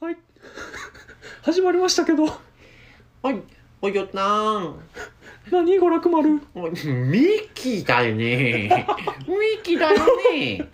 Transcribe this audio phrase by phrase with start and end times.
[0.00, 0.16] はい
[1.42, 2.24] 始まりましたけど
[3.20, 3.42] はい、
[3.82, 4.20] およた
[4.60, 4.78] ん。
[5.50, 6.40] 何娯楽丸？
[6.54, 8.86] おミッキーだよね。
[9.26, 10.68] ミッキーだよね。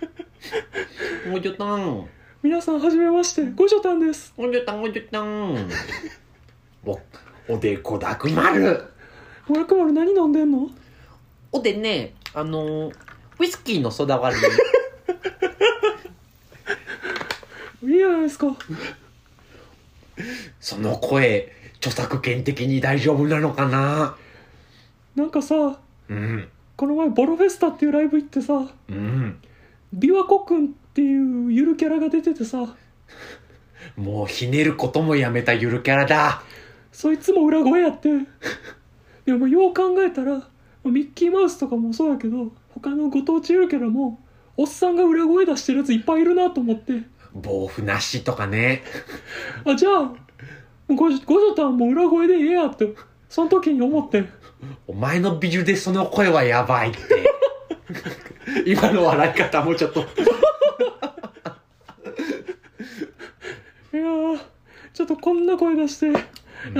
[1.33, 2.07] およたん。
[2.43, 5.71] 皆さんはじめましてごじょたんですおよたん、およたん。
[6.85, 7.01] お、
[7.49, 8.85] おでこだくまる。
[9.49, 10.69] 娯楽丸何飲んでんの？
[11.51, 12.93] おでね、あの、
[13.39, 14.37] ウイスキーのソダ割
[17.83, 17.89] り。
[17.91, 18.55] いいじゃないですか
[20.61, 24.17] その声、著作権的に大丈夫なのかな？
[25.15, 26.49] なんかさうん。
[26.77, 29.39] この前ボロフェスタっていうライブ行ってさうん。
[29.97, 32.75] 琵琶湖くんっていうゆるキャラが出ててさ
[33.97, 36.43] もうひねることもやめたゆるキャラだ。
[36.91, 38.09] そいつも裏声やって
[39.25, 40.43] でもよう考えたら
[40.85, 44.21] ミッキーマウスとかもそうやけど他のご当地ゆるキャラも
[44.57, 47.03] おっさんが裏声出してるやついっぱいいるなと思って
[47.35, 48.83] 防腐なしとかね。
[49.67, 50.15] あじゃあも
[50.91, 52.95] うごじごじょたんも裏声でええやって
[53.29, 54.25] その時に思って
[54.87, 56.99] お前の美女でその声はやばいって。
[58.67, 60.01] 今の笑い方もちょっと。
[63.93, 64.41] いやー
[64.93, 66.13] ちょっとこんな声出してや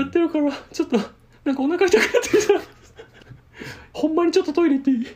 [0.03, 0.97] ってるから、ちょっと
[1.43, 2.53] なんかお腹痛くなってきた
[3.93, 5.07] ほんまにちょっとトイレ行っていい？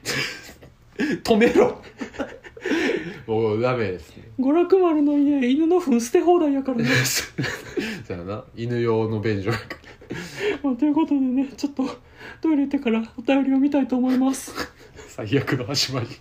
[1.23, 1.81] 止めろ。
[3.29, 4.23] もうダメですね。
[4.39, 6.85] 娯楽丸の家犬の糞捨て放題やからね、
[8.07, 8.43] そうやな。
[8.55, 9.77] 犬用の便所やか
[10.63, 11.83] まあ、ということでねちょっと
[12.41, 14.65] トイレ行ってからお便りを見たいと思いますら。
[15.27, 16.07] 最悪の始まり。
[16.07, 16.11] お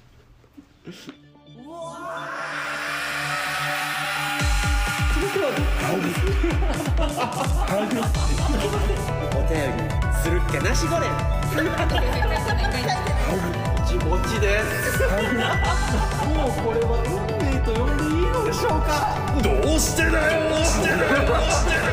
[9.48, 11.06] 便りするっけなしごれ
[14.08, 14.22] ん。
[14.22, 15.02] 気持ちです。
[16.28, 17.12] もうこれは運
[17.44, 19.14] 命と呼んでいいのでしょうか。
[19.42, 20.48] どうしてだよ。
[20.48, 21.26] どうしてだよ。
[21.26, 21.88] どうしてだよ。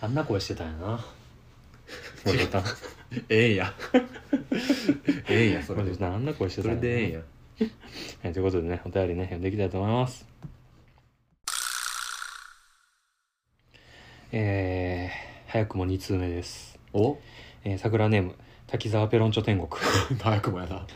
[0.00, 1.04] あんな声してたんやな
[2.24, 2.64] ごじょたん
[3.28, 3.72] ええんや。
[5.28, 6.06] ええんや、それでごじょ。
[6.06, 7.20] たんあんな声してそたんやなれでええんや。
[8.24, 10.26] はい、ということでねお便りね読んでいきたいと思います
[14.32, 17.16] えー、早くも2通目です、お？
[17.62, 18.34] えー、桜ネーム
[18.66, 19.68] 滝沢ペロンチョ天国
[20.20, 20.76] 早くもやな。
[20.76, 20.86] は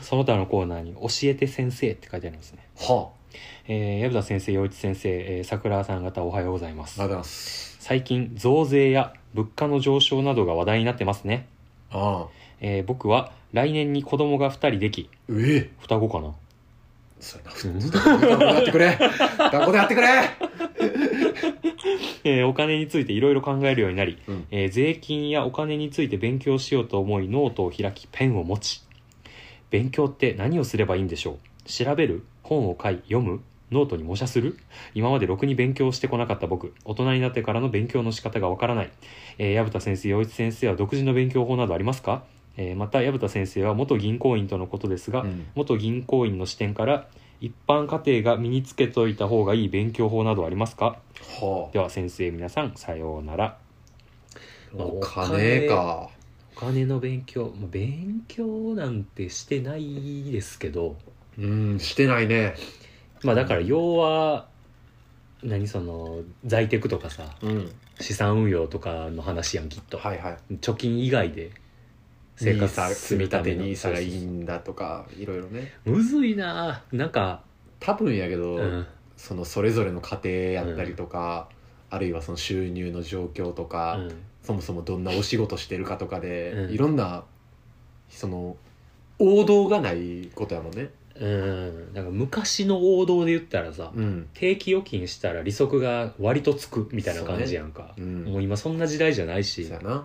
[0.00, 3.17] その他のコーナーに「教えて先生」って書いてありますねあ。
[3.66, 7.76] えー、薮田先生陽一先生、えー、桜さん方おはようございますます。
[7.80, 11.46] 最近増税や物価の上昇などが話題になってますね、
[11.90, 12.28] ああ。
[12.60, 15.70] えー、僕は来年に子供が2人できええ。
[15.80, 16.34] 双子かな
[17.20, 17.80] そうやな。
[17.90, 18.98] 学校でやってくれ。
[19.38, 20.08] 学校でやってくれ。
[22.24, 28.82] えーお金についていろいろ考えるようになり、うんえー税金やお金について勉強しようと思いノートを開きペンを持ち
[29.70, 31.68] 勉強って何をすればいいんでしょう？
[31.68, 32.24] 調べる？
[32.48, 33.42] 本を買い読む？
[33.70, 34.56] ノートに模写する？
[34.94, 36.72] 今までろくに勉強してこなかった僕。
[36.86, 38.90] 大人になってからの勉強の仕方がわからない、
[39.36, 42.24] えー矢蓋先生陽一先生は独自の勉強法などありますか、
[42.56, 45.46] えーまた矢蓋先生は元銀行員とのことですが、うん。
[45.54, 47.08] 元銀行員の視点から
[47.40, 50.96] 一般家庭が身につけといた方がいい勉強法などありますか？
[51.40, 53.58] はでは先生皆さんさようなら。
[54.78, 54.82] あ。
[54.82, 56.08] お金か。
[56.56, 60.96] お金の勉強まあ勉強なんてしてないですけど
[61.38, 62.54] うん、してないね。
[63.22, 64.48] まあだから要は
[65.42, 67.72] 何その在テクとかさうん。
[68.00, 70.54] 資産運用とかの話やんきっと、はいはい。
[70.54, 71.50] 貯金以外で
[72.36, 75.72] 生活積み立てるためのにしたらいいんだとか、いろいろね。
[75.84, 77.42] うむずいななんか
[77.80, 81.48] 多分やけど、うんそのそれぞれの家庭やったりとか、
[81.90, 84.12] あるいはその収入の状況とか、うん
[84.42, 87.24] そもそもどんなお仕事してるかとかで、うんいろんな
[88.08, 88.56] その
[89.18, 90.90] 王道がないことやもんね。
[91.20, 94.28] うんなんか昔の王道で言ったらさ、うん。
[94.34, 98.24] 定期預金したら利息が割とつくみたいな感じやんか、うん。
[98.24, 99.90] もう今そんな時代じゃないしそうやな。
[99.90, 100.04] も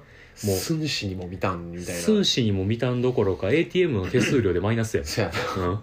[0.54, 2.01] う寸志にも見たんみたいな。
[2.01, 5.68] 寸志にも見たんどころか ATM の手数料でマイナスやん、そうやな。
[5.68, 5.80] うん、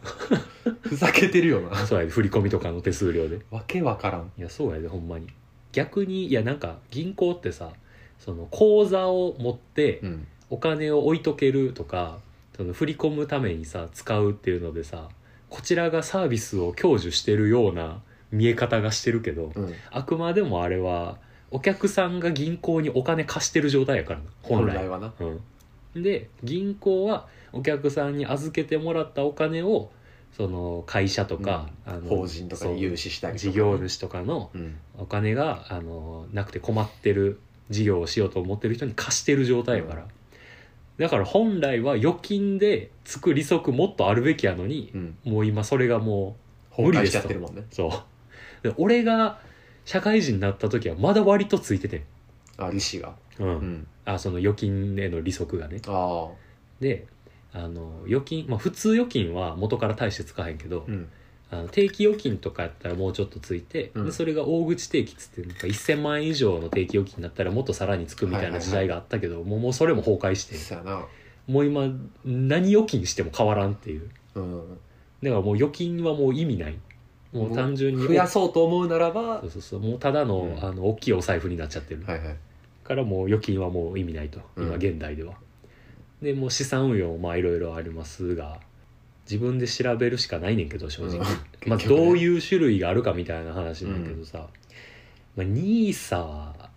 [0.82, 1.86] ふざけてるよな。
[1.86, 4.32] そうやで振り込みとかの手数料でわけわからん。
[4.36, 5.28] いやそうやでほんまに
[5.72, 7.70] 逆にいやなんか銀行ってさ
[8.18, 10.26] その口座を持ってうん。
[10.50, 12.18] お金を置いとけるとか
[12.56, 15.08] その振り込むためにさ使うっていうのでさ
[15.50, 18.00] こちらがサービスを享受してるような
[18.30, 19.74] 見え方がしてるけど、うん。
[19.90, 21.18] あくまでもあれは
[21.50, 24.76] お客さんが銀行にお金貸してる状態やからな本来。
[24.76, 25.12] 本来はな。
[25.94, 29.90] うん、で銀行はお客さんに預けてもらったお金を
[30.36, 33.52] その会社とか、あの法人とかに融資したりとかね。
[33.52, 34.76] 事業主とかのうん。
[34.98, 40.06] お金があのなくて困ってる事業をしようと思ってる人に貸してる状態やから、
[41.00, 45.16] だから本来は預金でつく利息もっとあるべきやのにう、ん。
[45.24, 46.36] もう今それがも
[46.76, 47.64] う無理崩壊しですとちゃってるもんね。
[47.70, 48.68] そう。
[48.68, 49.38] で俺が
[49.86, 52.04] 社会人になった時はまだ割とついてて
[52.58, 53.14] あ利子が。
[53.38, 53.86] うん、うん。
[54.04, 55.80] あその預金への利息がね。
[55.86, 56.34] ああ
[56.80, 57.06] で
[57.54, 61.08] あの預金、まあ、普通預金は元から大してつかへんけど、うん
[61.52, 64.06] あの定期預金とかやったらもうちょっとついて、うん。
[64.06, 71.04] でそれが大口定期っつってなんか1000万円以上の定期預金だったらもっとさらにつくみたいな時代があったけど、もうもうそれも崩壊してそやな。
[71.48, 71.88] もう今
[72.24, 74.08] 何預金しても変わらんっていう。
[74.36, 74.78] うん。
[75.22, 76.78] だからもう預金はもう意味ない。
[77.32, 79.80] もう単純に増やそうと思うならばそうそうそう。
[79.80, 80.64] もうただの,、うん。
[80.64, 82.36] あの大きいお財布になっちゃってる、はいはい。
[82.84, 84.40] からもう預金はもう意味ないと。
[84.56, 84.74] 今うん。
[84.74, 85.34] 現代では、
[86.22, 88.60] でもう資産運用もまあいろいろありますが
[89.30, 91.24] 自分で調べるしかないねんけど正直、うん。
[91.66, 92.06] まあ結局ね。
[92.06, 94.48] どういう種類があるかみたいな話なんだけどさ、
[95.36, 96.70] まあ、NISA は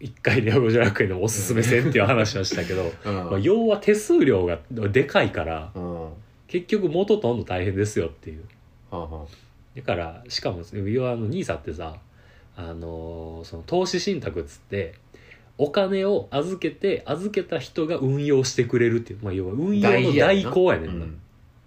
[0.00, 3.14] 一回ネオ五条楽園でもおすすめせんっていう話はしたけど、うん。
[3.14, 6.04] まあ、要は手数料がでかいからうん。
[6.04, 6.10] は
[6.48, 8.44] 結局元取るの大変ですよっていう。
[8.90, 9.26] あは
[9.76, 11.96] だからしかも要はあの NISA ってさ
[12.56, 14.94] あのーその投資信託っつって
[15.58, 21.06] お金を預けて預けた人が運用してくれるっていう、まあ、要は運用の代行やねんな、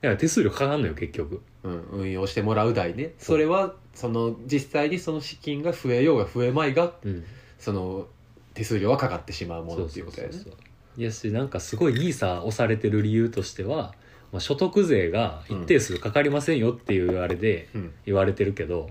[0.01, 1.41] だから手数料かかんのよ結局。
[1.63, 3.13] うん、運用してもらう代ね。
[3.17, 7.23] それはその実際にその資金が増えようが増えまいがうん。
[7.57, 8.07] その
[8.53, 10.33] 手数料はかかってしまうものっていうことやね。
[10.33, 13.93] そうそうそういやしなんかすごい NISA 押されてる理由としては、
[14.31, 17.93] まあ、所得税が一定数かかりませんよっていうあれでうん。
[18.05, 18.89] 言われてるけど、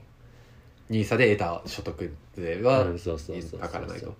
[0.90, 4.14] NISA で得た所得税はうんそうそうそうそうかからないと。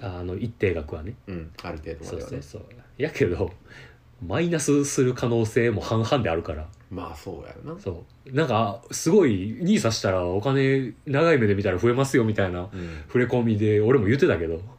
[0.00, 1.14] あの一定額はね。
[1.28, 2.42] うんある程度まそうではね。
[2.42, 3.02] そうそう。
[3.02, 3.52] やけど
[4.26, 6.66] マイナスする可能性も半々であるから。
[6.90, 7.80] まあそうやろな。
[7.80, 8.34] そう。
[8.34, 13.02] なんかすごい NISA したらお金長い目で見たら増えますよみたいなうん。
[13.06, 14.60] 触れ込みで俺も言ってたけど。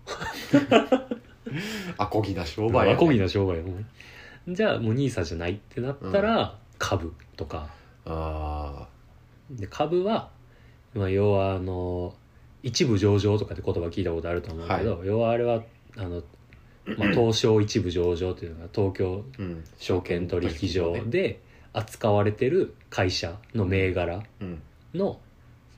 [1.98, 3.86] アコギな商売やアコギな商売やもん
[4.48, 7.69] じゃあもう NISA じゃないってなったら、株とか。
[8.06, 8.88] あ
[9.50, 10.30] で株は、
[10.94, 12.13] まあ、要はあの
[12.63, 15.63] 一部上場とかって言葉聞いたことあると思うけど、要はあれは
[15.98, 16.24] あの、
[16.85, 19.63] まあ、東証一部上場っていうのが東京あうん。
[19.77, 21.39] 証券取引所ねで
[21.71, 24.62] 扱われてる会社の銘柄うん。
[24.94, 25.19] の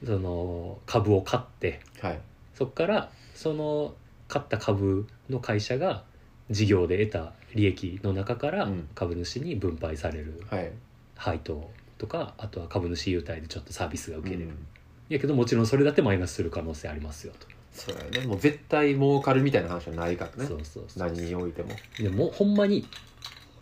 [0.04, 2.20] その株を買ってはい。
[2.54, 3.94] そこからその
[4.28, 6.04] 買った株の会社が
[6.50, 8.90] 事業で得た利益の中からうん。
[8.96, 10.72] 株主に分配されるはい。
[11.16, 14.68] 配当とかあとは株主優待でちょっとサービスが受けれる、うん。
[15.08, 18.26] やけどもちろんそれだってマイナスする可能性ありますよと、そうやね。
[18.26, 20.48] もう絶対儲かるみたいな話はないからね。
[20.48, 21.76] そうそうそう何においても。
[22.00, 22.88] でもほんまに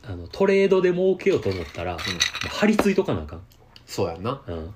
[0.03, 3.41] あのトレードで儲けようと思ったら、もう張り付いとかなあかん、
[3.85, 4.41] そうやんな。
[4.45, 4.73] うん、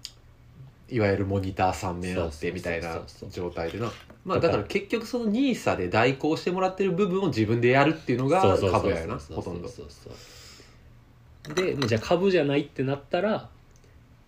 [0.89, 3.91] いわゆるモニター3面あっそうそうそうてみたいなそうそう状態でな。
[4.25, 9.69] まあだから結局その NISA で代行してもらってる部分を自分でやるっていうのがそうそうそう株やよなそうほとんど。
[9.69, 13.49] そうそうでもうじゃあ株じゃないってなったら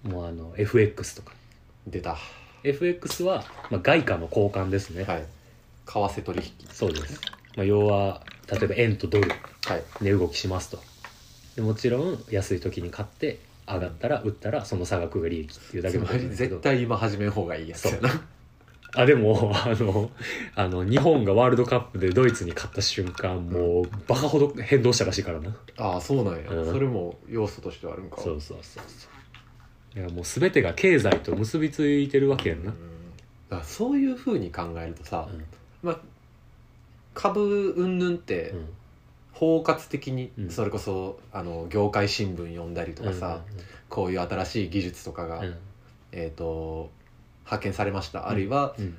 [0.04, 1.34] もうあの FX とか。
[1.88, 2.12] 出た。
[2.12, 2.18] は
[2.64, 5.06] FX は、まあ、外貨の交換ですね、い。
[5.06, 5.26] 為
[5.86, 6.68] 替取引。
[6.72, 7.22] そうです、
[7.56, 8.22] まあ、要は
[8.52, 9.30] 例えば円とドル。
[9.30, 9.84] はい。
[10.02, 10.80] 値動きしますと。
[11.56, 16.56] でもちろん安い時に買って上がったら売ったらその差額が利益っていうだけつまりのことなんだけど。
[16.56, 18.10] 絶対今始めん方がいいやつやな。
[18.96, 20.10] あでもあの
[20.56, 25.56] あの日本がワールドカップでドイツに勝った瞬間もうバカほど変動したらしいからな。
[25.78, 26.66] ああそうなんや、うん。
[26.66, 28.18] それも要素としてはあるんか。
[28.18, 29.19] そうそうそうそう
[29.96, 32.78] いやもう全てが経済と結びついてるわけやんな、うん。
[33.50, 35.44] だからそういうふうに考えるとさ、うん。
[35.82, 36.00] まあ
[37.14, 38.70] 株云々ってうん。
[39.34, 40.50] 包括的にうん。
[40.50, 43.42] それこそあの業界新聞読んだりとかさ、
[43.88, 45.46] こういう新しい技術とかが、うん。
[45.46, 45.58] うん
[46.12, 46.90] えー、と
[47.44, 48.98] 発見されました、あるいはうん。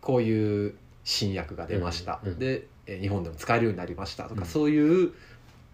[0.00, 0.74] こういう
[1.04, 2.38] 新薬が出ました、うんうん。
[2.38, 4.46] で、えー日本でも使えるようになりましたとか、うん。
[4.46, 5.12] そういう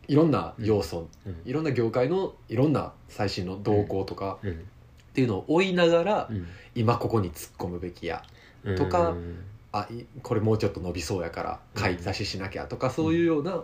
[0.08, 1.36] いろんな要素、うん。
[1.44, 4.50] いろんな業界のいろんな最新の動向とかうん。
[4.50, 4.54] っ
[5.12, 6.46] ていうのを追いながら、うん。
[6.74, 8.22] 今ここに突っ込むべきや
[8.64, 8.76] うん。
[8.76, 13.62] とかうんあいこれもうちょっと伸びそうやから買い出ししなきゃとか、そういうような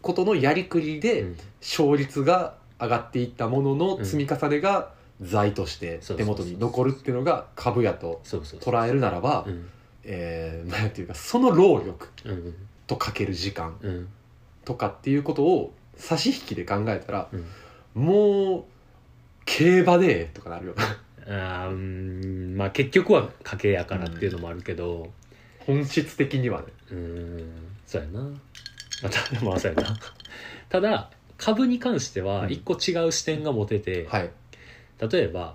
[0.00, 1.36] ことのやりくりで、うん。
[1.60, 4.90] 勝率が上がっていったものの積み重ねが
[5.20, 9.68] 財として手元に残るっていうのが株やと捉えるならば、うん。
[10.04, 12.54] えーなんていうかその労力うん。
[12.86, 14.08] とかける時間うん
[14.66, 17.46] とかっていうことを差し引きで考えたらうん。
[17.94, 18.64] もう
[19.46, 20.74] 競馬でとかなるよ。
[21.26, 25.10] なあーうんまあ結局は家計やからっていうのもあるけど。
[25.60, 26.66] 本質的にはね。
[26.90, 27.52] うん
[27.86, 28.20] そうやな。
[28.20, 28.28] ま
[29.04, 29.98] あたまあそうやな。
[30.68, 32.26] ただ株に関してうん。
[32.26, 34.30] は一個違う視点が持てて、はい。
[35.10, 35.54] 例えば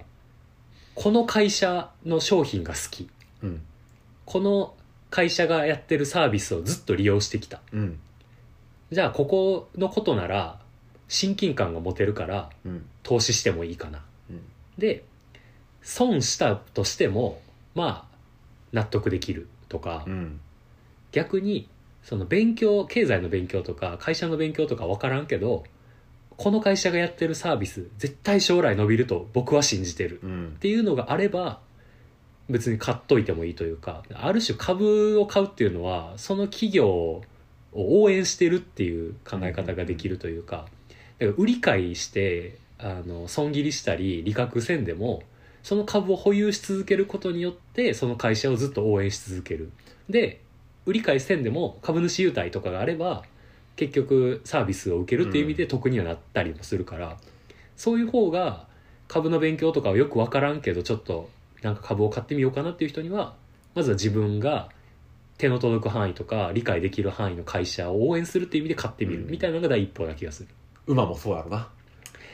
[0.96, 3.10] この会社の商品が好き。
[3.44, 3.62] うん。
[4.26, 4.76] この
[5.10, 7.62] 会社がやってるサービスをずっと利用してきた。
[7.74, 8.00] うん
[8.92, 10.60] じゃあここのことなら
[11.08, 12.86] 親近感が持てるからうん。
[13.04, 14.04] 投資してもいいかな。
[14.30, 14.42] うん。
[14.78, 15.04] で
[15.82, 17.42] 損したとしても
[17.74, 18.16] まあ
[18.72, 20.40] 納得できるとか、うん。
[21.12, 21.68] 逆に
[22.04, 25.64] その勉強経済の勉強とか会社の勉強とか分からんけど
[26.38, 30.48] この会社がやってるサービス絶対将来伸びると僕は信じてるうん。
[30.48, 31.60] っていうのがあれば
[32.50, 37.22] 別に買っといてもいいというかある種株を買うっていうのはその企業
[37.74, 40.66] を応援してるっていう考え方ができるというか
[41.20, 45.24] だから売り買いしてあの損切りしたり利確せんでも
[45.64, 49.72] その株を保有し続けることによってその会社をずっと応援し続ける。
[50.10, 50.42] で
[50.88, 53.24] 売り買いせんでも株主優待とかがあれば
[53.76, 57.18] 結局サービスを受けるっていう意味で得にはなったりもするから、
[57.78, 58.68] そういう方が
[59.08, 61.30] 株の勉強とかはよく分からんけどちょっと
[61.62, 63.36] なんか株を買ってみようかなっていう人には
[63.76, 64.70] まずは自分が
[65.42, 69.32] 手の届く範囲とか理解できる範囲の会社を応援するっていう意味で買ってみるうん。
[69.32, 70.50] みたいなのが第一歩な気がする。
[70.88, 71.68] 馬もそうやろな。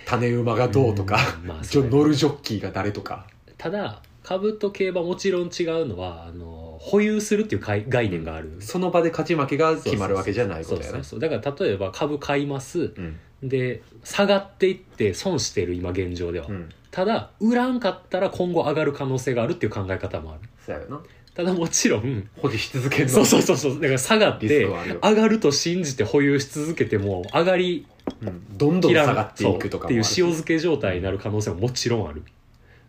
[0.05, 3.25] 種馬がどうとか、うんまあジョ乗るジョッキーが誰とか。
[3.57, 11.19] ただ株と競馬もちろん違うのはあの保有するっていう概概念がある、その場で勝ち負けが決まるわけじゃないことやねそうそうそう。
[11.19, 12.93] だから例えば株買います。
[12.95, 13.19] うん。
[13.43, 16.69] で下がっていって損してる今現状では、うん。
[16.91, 20.49] ただ売らんかったら今後上がる可能性があるっていう考え方もある。
[20.65, 21.01] そうやよな
[21.37, 23.09] ただもちろん保持し続けるの。
[23.11, 23.73] そうそうそうそう。
[23.75, 27.85] だから下がっリスてクはあるよ上がると信じて保有し続けても上がり
[28.21, 28.57] うん。
[28.57, 32.23] どんどん下がっていくとかそうっていう塩漬け状態になる可能性ももちろんある。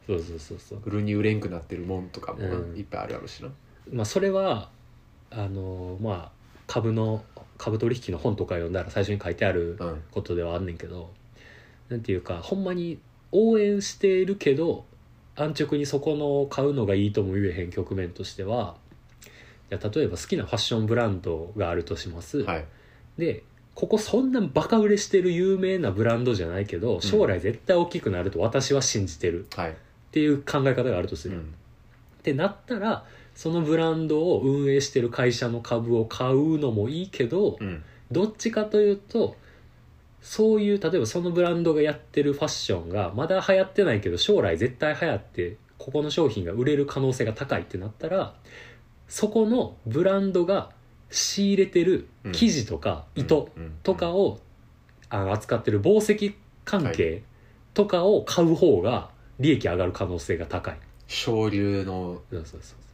[0.07, 0.81] そうそうそうそう。
[0.87, 2.77] 売るに売れんくなってるもんとかもなうん。
[2.79, 3.51] いっぱいあるやろうしな。
[3.93, 4.71] まあそれは
[5.31, 7.23] あのまあ株の
[7.59, 10.03] 株取引の本とか読んだら最初に書いてあるうん。
[10.11, 11.11] ことではあんねんけど
[11.91, 12.99] なんていうかほんまに
[13.31, 14.87] 応援しているけど
[15.39, 18.77] 安直にそこの買うのがいいとも言えへん局面としては
[19.71, 22.65] じゃあ例えば好きなファッションブランドがあるとします、はい。
[23.17, 29.47] でここそんなバカ売れしてる有名なブランドじゃないけど将来絶対大きくなると私は信じてる。
[29.55, 29.71] はい。
[29.71, 29.75] っ
[30.11, 31.43] ていう考え方があるとする、うん。
[31.43, 31.45] っ
[32.23, 33.05] てなったら
[33.35, 37.85] そのブランドを運営してる会社の株を買うのもいいけど、うん。
[38.11, 39.37] どっちかというと
[40.29, 48.35] そういう例えばそのブランドがやってるファッションがまだ流行ってないけど将来絶対流行ってここの商品が売れる可能性が高いってなったら
[49.09, 50.69] そこのブランドが
[51.09, 54.39] 仕入れてる生地とか糸うんとかを
[55.09, 56.35] 扱ってる紡績
[56.67, 57.23] 関係
[57.73, 59.09] とかを買う方が
[59.41, 60.79] 利益上がる可能性が高い。
[61.07, 62.21] 昇流の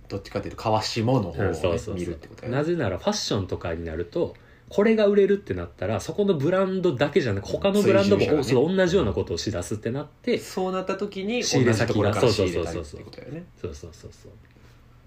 [0.08, 4.36] どっちかっていうと川下の方を見るってことなぜならファッションとかになると
[4.68, 8.42] これが売れるってなったらそこのブランドだけじゃなく他のブランドもね。
[8.42, 13.44] そう同じようなことをしだすってなってそうなった時に仕入れ先が同じところから仕入れたりってことやね。
[13.60, 14.32] そうそうそうそう。
[14.32, 14.34] っ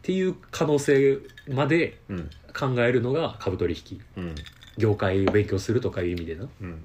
[0.04, 1.18] ていう可能性
[1.50, 2.30] までうん。
[2.58, 4.02] 考えるのが株取引。
[4.18, 4.36] うん。
[4.78, 6.84] 業界を勉強するとかいう意味でなうん。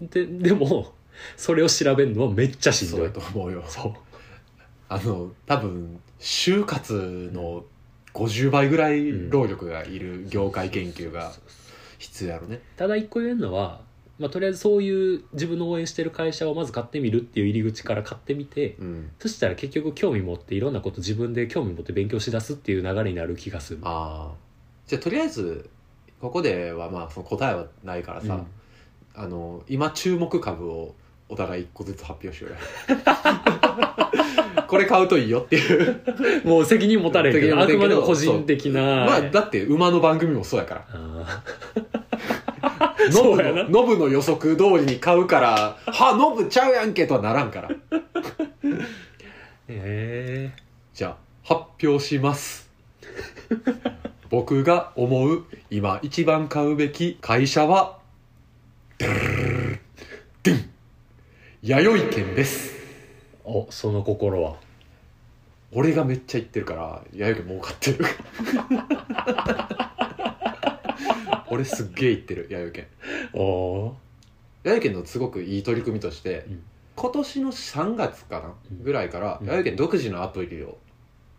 [0.00, 0.92] ででも
[1.36, 3.64] それを調べるのはめっちゃしんそうやどいと思うよ。
[3.68, 3.92] そう。
[4.88, 7.64] あの多分就活の
[8.14, 11.32] 50倍ぐらい労力がいる業界研究が
[11.98, 12.60] 必要やろね。
[12.76, 13.80] ただ一個言えるのは、
[14.18, 19.10] まあ、とりあえずそういう自分の応援してる会社をまず買ってみるっていう入り口から買ってみてうん。
[19.18, 23.80] そしたら結局興味持っていろんなこと自分で興味持って勉強しだすっていう流れになる気がする。
[23.82, 24.34] ああ
[24.86, 25.68] じゃあとりあえず
[26.20, 28.46] ここではまあその答えはないからさ、うん。
[29.14, 30.94] あの今注目株を
[31.28, 32.56] お互い一個ずつ発表しようよ
[34.66, 36.02] これ買うといいよっていう。
[36.44, 37.60] もう責任持たれへんけど。
[37.60, 40.86] あくまでも個人的なまあだって馬の番組もそうやから。
[42.62, 47.68] あノブのノブの予測通りに買うから「はノブちゃうやんけ」とはならんから。
[48.68, 48.86] ー
[49.68, 50.52] え。
[50.92, 52.68] じゃあ発表します。
[54.28, 57.98] 僕が思う今一番買うべき会社は
[58.98, 59.78] ドゥルルルルル
[60.42, 60.70] ドゥン
[61.62, 62.75] 弥生県ですー、
[63.46, 64.56] おその心は。
[65.72, 68.04] 俺がめっちゃ言ってるから弥生県儲かってる。
[71.48, 72.86] 俺すっげえ言ってる弥生県
[73.32, 73.96] おお
[74.64, 76.62] 弥生県のすごくいい取り組みとして、うん。
[76.96, 78.82] 今年の3月かな、うん。
[78.82, 79.46] ぐらいからうん。
[79.46, 80.78] 弥生県独自のアプリを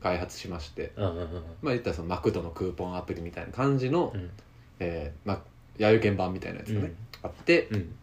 [0.02, 1.28] 開発しまして、ーうんうんうん。
[1.62, 4.30] まあ言ったらそのマクドのクーポンアプリみたいな感じの、うん。
[4.80, 5.40] えーまあ、
[5.78, 7.96] 弥生県版みたいなやつがね、あって、うん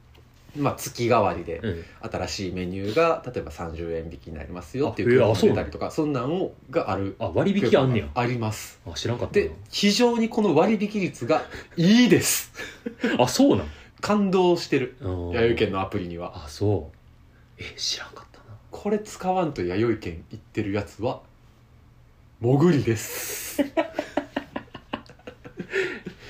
[0.57, 1.85] まあ、月替わりでうん。
[2.11, 8.09] 新しいメニューが例えば30円引きになりますよっていあえーあう出たりとかそんなんをがあるあ割引あんねや。
[8.15, 8.79] あります。
[8.87, 9.45] あ知らんかったな。
[9.47, 11.43] で非常にこの割引率が
[11.77, 12.53] いいです。
[13.19, 13.67] あそうなん？
[14.01, 14.97] 感動してる。
[15.01, 16.45] うん弥生県のアプリには。
[16.45, 16.97] あそう。
[17.59, 18.45] え知らんかったな。
[18.71, 21.21] これ使わんと弥生県行ってるやつは
[22.41, 23.63] 潜りです。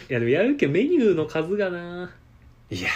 [0.08, 2.10] いやでも弥生県メニューの数がな。
[2.70, 2.88] いや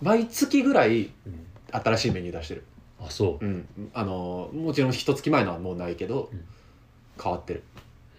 [0.00, 1.46] 毎月ぐらいうん。
[1.72, 2.64] 新しいメニュー出してる。
[3.00, 3.44] あそう。
[3.44, 3.68] うん。
[3.92, 6.44] あのもちろん一月前のはもうないけど、うん。
[7.22, 7.62] 変わってる。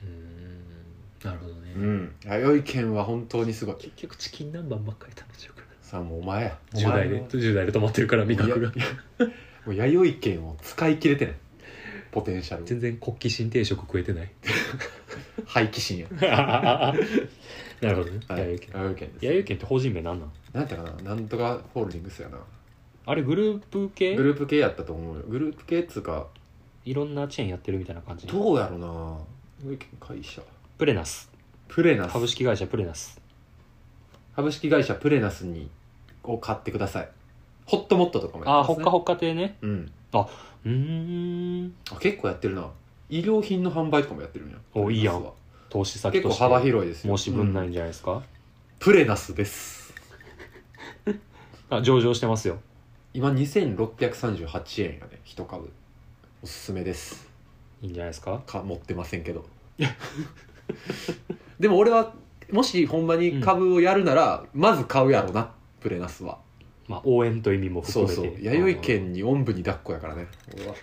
[0.03, 1.31] うーん。
[1.31, 2.15] なるほどね、うん。
[2.25, 3.75] 弥生県は本当にすごい。
[3.75, 5.67] 結局チキン南蛮ばっかり食べちゃうから。
[5.81, 6.57] さあもうお前や。
[6.74, 8.72] お10前代で10代で止まってるから味覚が。
[9.65, 11.36] もう弥生県を使い切れてない。
[12.12, 14.31] ポテンシャル全然国旗新定食食えてない。
[15.46, 16.07] 廃棄心や
[17.81, 18.19] なるほどね。
[18.27, 18.41] はい。
[18.41, 18.81] 弥生県。
[18.81, 19.25] 弥生県です。
[19.25, 20.31] 弥生県って法人名なんなん？
[20.53, 21.10] なんやったかな。
[21.10, 22.38] なんとかホールディングスやな。
[23.05, 24.15] あれグループ系？
[24.15, 25.24] グループ系やったと思うよ。
[25.27, 26.27] グループ系っつうか
[26.86, 29.17] いろんなチェーンやってるみたいな感じどうやろな。
[30.00, 30.41] 会社。
[30.77, 31.31] プレナス。
[31.67, 32.13] プレナス。
[32.13, 33.22] 株式会社プレナス。
[34.36, 35.69] 株式会社プレナスに
[36.24, 37.10] を買ってください。
[37.65, 38.81] ホットモットとかもやってますね。
[38.81, 39.57] ああほっかほっか亭ね。
[39.62, 39.91] うん。
[40.13, 41.74] うーん。
[41.91, 42.69] あ結構やってるな。
[43.10, 44.57] 衣料品の販売とかもやってるんや。
[44.74, 45.24] おいいやん
[45.69, 47.17] 投資先結構として幅広いですよ。
[47.17, 48.21] 申し分ないうんんじゃないですか、
[48.79, 49.93] プレナスです。
[51.69, 52.59] あ上場してますよ。
[53.13, 55.69] 今2638円やね一株。
[56.43, 57.27] おすすめです。
[57.81, 58.41] いいんじゃないですか？
[58.45, 59.45] か持ってませんけど。
[61.59, 62.13] でも俺は
[62.51, 66.39] もしほんまに株をやるなら、まず買うやろなプレナスは。
[66.88, 68.43] まあ応援という意味もそう含めて。
[68.43, 70.27] そう弥生県におんぶに抱っこやからね。
[70.55, 70.75] 俺は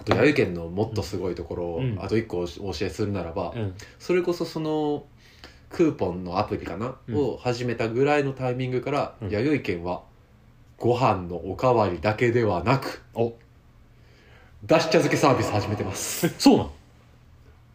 [0.00, 1.98] あと弥生県のもっとすごいところを、うん。
[2.00, 3.74] あと一個お教えするならば、うん。
[3.98, 5.04] それこそその
[5.70, 7.16] クーポンのアプリかな、うん。
[7.16, 9.30] を始めたぐらいのタイミングから、うん。
[9.30, 10.02] 弥生県は
[10.78, 13.34] ご飯のおかわりだけではなくお。
[14.64, 16.28] だし茶漬けサービス始めてます。
[16.38, 16.70] そうなん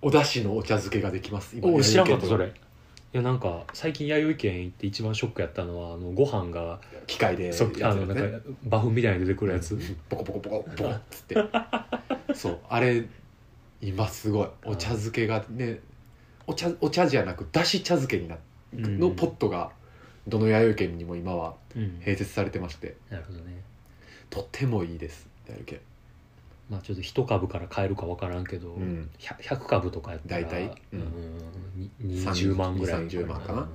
[0.02, 2.48] お出汁のお茶漬けができます今お俺知らんかったそれ。
[2.48, 7.54] いやなんか最近弥生県行って一番ショックやったのはあのご飯がの機械で
[7.84, 9.78] あのなんかバフみたいに出てくるやつ、
[10.10, 11.36] ポコポコポコポコっつって
[12.36, 13.06] そうあれ
[13.82, 14.48] 今すごい。
[14.66, 15.80] お茶漬けがね
[16.48, 18.38] お茶お茶じゃなくだし茶漬けにな
[18.74, 19.00] うん。
[19.00, 19.72] のポットが
[20.28, 22.02] どの弥生県にも今はうん。
[22.04, 22.96] 併設されてまして。
[23.10, 23.62] なるほどね。
[24.30, 25.28] とってもいいです。
[25.48, 25.80] 弥生県
[26.70, 29.10] まあちょっと一株から買えるか分からんけど、うん。
[29.20, 30.66] 100 100株とかやったら大体？
[30.66, 33.70] ううんんに20万ぐらい30万かな？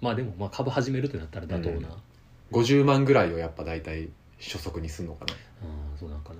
[0.00, 1.88] まあでもまあ株始めるってなったら妥当な、
[2.52, 2.60] うん。
[2.60, 5.32] 50万ぐらいをやっぱ大体初速にすんのかな。
[5.32, 6.36] うんそうなんかな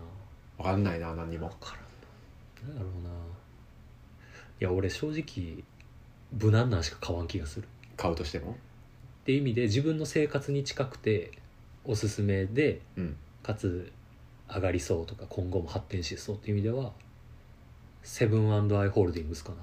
[0.59, 1.49] 分かんないな何にも。
[1.61, 1.77] 分か
[2.67, 3.11] らんななんだろうな。
[3.11, 3.12] い
[4.61, 5.64] や俺正直
[6.33, 7.69] 無難なんしか買わん気がする。
[7.97, 8.53] 買うとしても？
[8.53, 8.55] っ
[9.25, 11.33] ていう意味で自分の生活に近くて
[11.85, 13.17] おすすめでうん。
[13.43, 13.93] かつ
[14.49, 16.93] 上がりそうとか今後も発展しそうっていう意味では
[18.03, 19.57] セブンアイ・ホールディングスかな。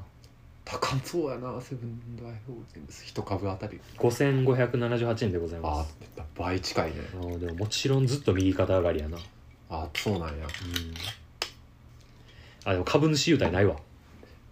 [0.64, 3.04] 高そうやなセブンアイ・ホールディングス。
[3.06, 3.80] 一株あたり。
[3.98, 5.98] 5578円でございああます
[6.36, 6.98] 倍近いね。
[7.14, 9.18] あーでももちろんずっと右肩上がりやな。
[9.18, 9.24] うん
[9.72, 10.46] あそうなんや。
[12.66, 13.78] あでも株主優待ないわ。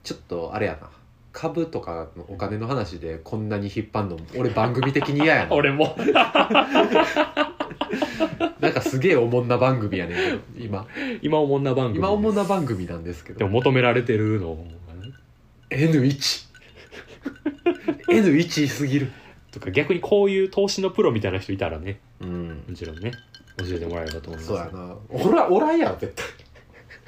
[0.04, 0.90] ちょっとあれやな。
[1.34, 5.54] 株とかのお金の話でこんなに引っ張んの俺番組的に嫌やな。
[5.56, 5.96] 俺も。
[8.62, 10.88] なんかすげえおもんな番組やねんけど今。
[11.22, 12.00] 今おもんな番組。
[12.00, 13.40] 今おもんな組番組なんですけど。
[13.40, 14.66] でも求められてるの。
[15.70, 16.48] N1
[18.08, 19.12] N1 すぎる。
[19.52, 22.00] とか逆にこういう投資のプロみたいな人いたらね。
[22.22, 22.64] うん。
[22.68, 23.12] もちろんね
[23.60, 24.48] 教えてもらえればと思います。
[24.48, 26.26] そうやなおらおらんやろ絶対。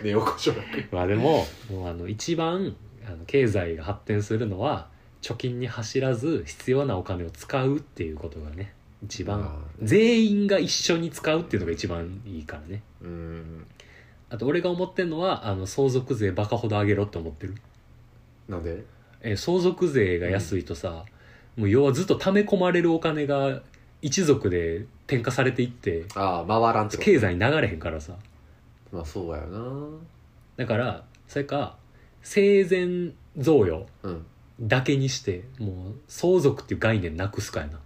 [0.06, 4.88] ネオ五条楽まあでももうあの一番あの経済が発展するのは
[5.22, 12.82] 貯金に走らず必要なお金を使うっていうことがね一番全員が一緒に使うっていうのが一番いいからね。
[13.02, 13.68] うん。
[14.30, 17.56] あと俺が思ってんのはあの相続税バカほど上げろって思ってる。
[18.48, 18.84] なんで？
[19.22, 21.06] え相続税が安いとさ、
[21.56, 23.62] もう要はずっと溜め込まれるお金が
[24.02, 28.14] 一族で転嫁されていってああ回らんってこと経済に流れへんからさ。
[28.92, 29.88] まあそうやよな。
[30.58, 31.78] だからそれか
[32.22, 34.26] 生前贈与うん。
[34.60, 37.80] だけにしてもう相続っていう概念なくすかやな。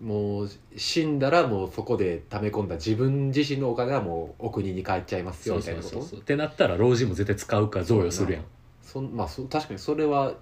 [0.00, 6.02] もう死んだらもうそこで溜め込んだ自分自身のお金はもうお国に帰っちゃいますよみたいなこと？
[6.02, 8.42] そうってなったら老人も絶対使うから贈与するやん。
[8.82, 10.34] そんまあそ確かにそれは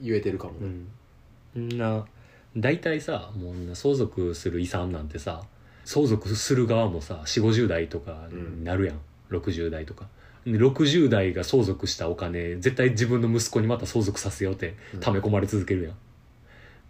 [0.00, 0.88] 言えてるかもね、うん。
[1.54, 2.04] みんな
[2.56, 5.42] 大体さもう相続する遺産なんてさ
[5.84, 10.08] 相続する側もさ4 5 0代とかになるやん、60代とか。
[10.44, 15.00] で60代が相続したお金絶対自分の息子にまた相続させようってうん。
[15.00, 15.84] 溜め込まれ続ける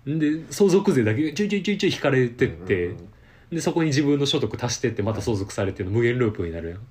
[0.07, 3.57] やん、で相続税だけちょいちょいちょいちょい引かれてって、うんうんうん。
[3.57, 6.79] でそこに自分の所得足してってまた相続されての無限ループになるやん。
[6.79, 6.83] っ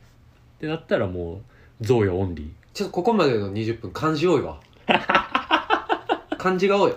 [0.60, 1.42] てなったらも
[1.82, 2.50] う贈与オンリー。
[2.74, 4.60] ちょっとここまでの20分漢字多いわ。
[6.38, 6.94] 漢字が多い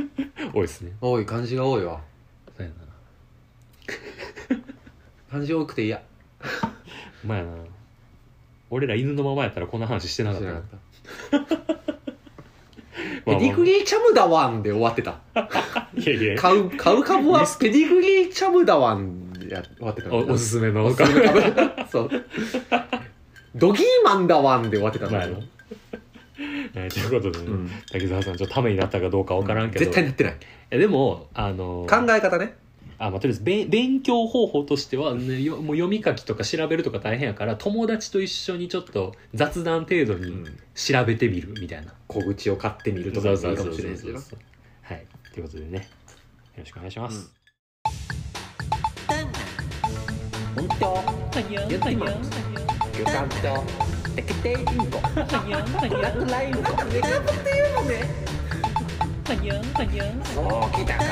[0.52, 0.92] 多いですね。
[1.00, 2.00] 多い漢字が多いわ。
[2.56, 2.74] そうやな。
[5.30, 5.98] 漢字多くて嫌。
[7.24, 7.50] うまいな。
[8.70, 11.56] 俺ら犬のままやったらこんな話してなかったかった
[13.24, 15.20] まあまあペディグリーチャムダワンで終わってた。
[15.94, 16.36] いやいや。
[16.36, 20.86] 買う買う株はペディグリーチャムダワンでや終わってたおおすすめの。
[20.86, 21.42] おすすめ株。
[21.90, 22.10] そう。
[23.54, 25.42] ドギーマンダワンで終わってたんまあだけど、
[26.38, 27.70] えーということでね、うん。
[27.90, 30.36] 滝沢さんちょっとためになったかどうかわからんけど、絶対なってない。
[30.70, 32.54] えでもあの考え方ね。
[32.98, 44.18] あ、まあ、とりあえずべん勉強方法としては、ね、よもう読み書きとか調べるとか大変やから友達と一緒にちょっと雑談程度に調べてみるみたいな、小口を買ってみるとかいいかもしれないですけど
[44.82, 45.06] はい。
[45.32, 45.78] ということでね。
[45.78, 45.84] よ
[46.60, 47.34] ろしくお願いします、
[50.54, 51.26] 本当。
[51.48, 52.30] 言ってます
[52.96, 56.88] 旅館とテケテイリンゴブラックラインゴメカブっ
[57.44, 58.00] ていうのね
[60.24, 61.04] そうきたか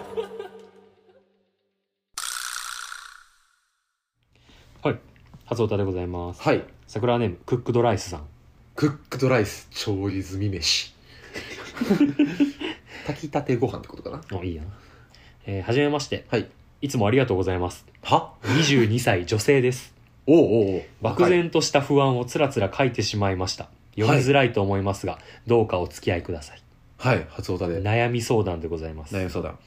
[0.00, 0.03] い
[5.46, 6.42] 初オタでございます。
[6.42, 6.64] はい。
[6.86, 8.22] 桜ネームクックドライスさん。
[8.76, 10.94] クックドライス調理済み飯。
[13.06, 14.38] 炊きたてご飯ってことかな？
[14.38, 14.62] おいいや。
[14.62, 14.68] な
[15.46, 16.24] えー、はじめまして。
[16.30, 16.48] はい。
[16.80, 17.84] いつもありがとうございます。
[18.02, 19.94] は？22歳女性です。
[20.26, 20.40] おうお
[20.72, 20.82] うおう。
[21.02, 23.68] 漠然とした不安をつらつら書いてしまいました。
[23.96, 26.62] 読みづらいと思いますが、どうかお付き合いください。
[26.96, 27.82] はい初オタで。
[27.82, 29.14] 悩み相談でございます。
[29.14, 29.58] 悩み相談。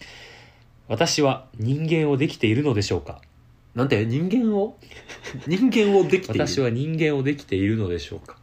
[0.87, 3.21] 私は人間をできているのでしょうか？
[3.77, 4.75] なんて人間を？
[5.45, 6.47] 人間をできている。
[6.47, 8.35] 私は人間をできているのでしょうか。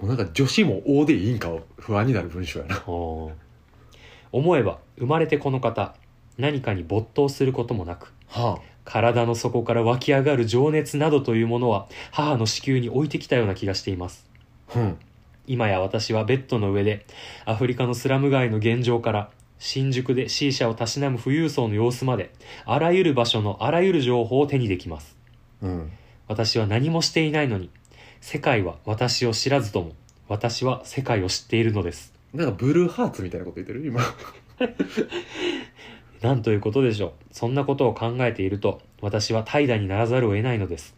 [0.00, 2.80] もうなんか女子も O でいいんか不安になる文章やな。
[2.86, 5.96] 思えば生まれてこの方
[6.38, 14.24] 何かに没頭することもなくは体の底から湧き上がる情熱などというものは母の子宮に置いてきたような気がしています。
[14.72, 14.98] あうん。
[15.48, 17.04] 今や私はベッドの上で
[17.44, 19.30] アフリカのスラム街の現状から
[19.60, 22.32] 新宿で C 社をたしなむ富裕層の様子まで
[22.64, 25.16] あらゆる場所のあらゆる情報を手にできます。
[25.62, 25.92] うん。
[26.26, 27.70] 私は何もしていないのに
[28.20, 29.92] 世界は私を知らずとも
[30.28, 32.12] 私は世界を知っているのです。
[32.32, 33.86] なんかブルーハーツみたいなこと言ってる？
[33.86, 34.00] 今。
[36.22, 37.12] なんということでしょう。
[37.30, 40.96] そんなことを考えていると私は怠惰にならざるを得ないのです。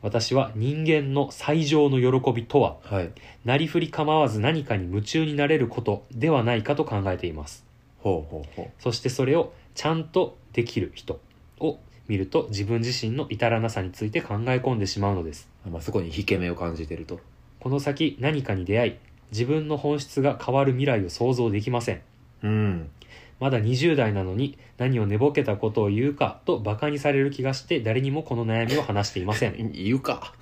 [0.00, 3.10] 私は人間の最上の喜びとははい。
[3.44, 7.66] なりふり構わず何かに夢中になれることではないかと考えています
[8.02, 11.20] ほうほうほそしてそれをちゃんとできる人
[11.58, 15.48] を見ると自分自身の至らなさについて考え込んでしまうのです。
[15.66, 17.20] う、まあ、そこに引け目を感じてると。
[17.60, 18.96] この先何かに出会い
[19.30, 22.02] 自分の本質が変わる未来を想像できません。
[22.42, 22.90] うん。
[23.38, 29.70] まだ20代なのに何を寝ぼけたことを言うかと馬鹿にされる気がして誰にもこの悩みを話していません。
[29.72, 30.34] 言うか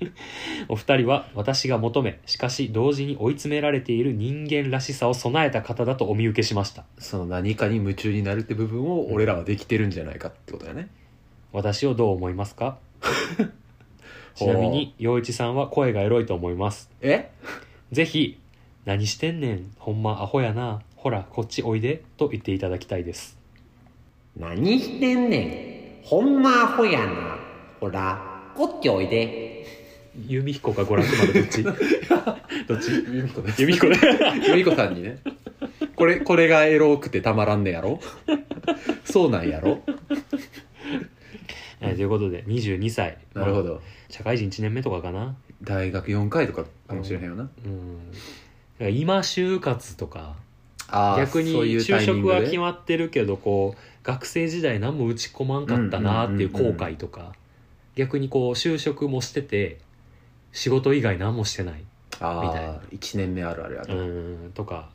[0.68, 6.84] お二人は私が求めしかし同時に追い詰められている人間らしさを備えた方だとお見受けしました。
[6.98, 10.88] その何かに夢中になるって部分を俺らはできてるんじゃないかってことだね。
[11.52, 12.78] 私をどう思いますか？
[14.36, 16.90] ちなみに陽一さんは声がエロいと思います。
[17.00, 17.30] え？
[17.92, 18.38] ぜひ
[18.86, 20.80] 「何してんねんほんまアホやな。
[20.96, 23.36] ほらこっちおいで」と言っていただきたいです。
[24.36, 26.06] 何してんねん。
[26.06, 27.38] ほんまアホやな。
[27.80, 28.29] ほら、
[28.60, 29.64] こっちおいで。
[30.26, 31.62] 弓彦か娯楽までどっち？
[31.64, 32.90] どっち？
[32.92, 33.62] 由美子です。
[33.62, 33.98] 弓彦ね。
[34.48, 35.18] 由美子さんにね。
[35.96, 37.98] これこれがエロくてたまらんねやろ？
[39.06, 39.80] そうなんやろ？
[41.80, 43.80] はいということで22歳まあなるほど。
[44.10, 45.36] 社会人1年目とかかな。
[45.62, 48.10] 大学4回とかかもしれへんよな、うん。
[48.10, 50.36] だから今就活とか。
[50.88, 52.34] あー逆にそういうタ就職イミングで？
[52.34, 57.32] は決まってるけどこう学生時代何も打ち込まんかったなっていう後悔とか
[58.00, 59.78] 逆にこう就職もしてて
[60.52, 61.84] 仕事以外何もしてない。
[62.18, 62.70] あみたいな。
[62.72, 64.88] あ1年目あるあるやうなんとか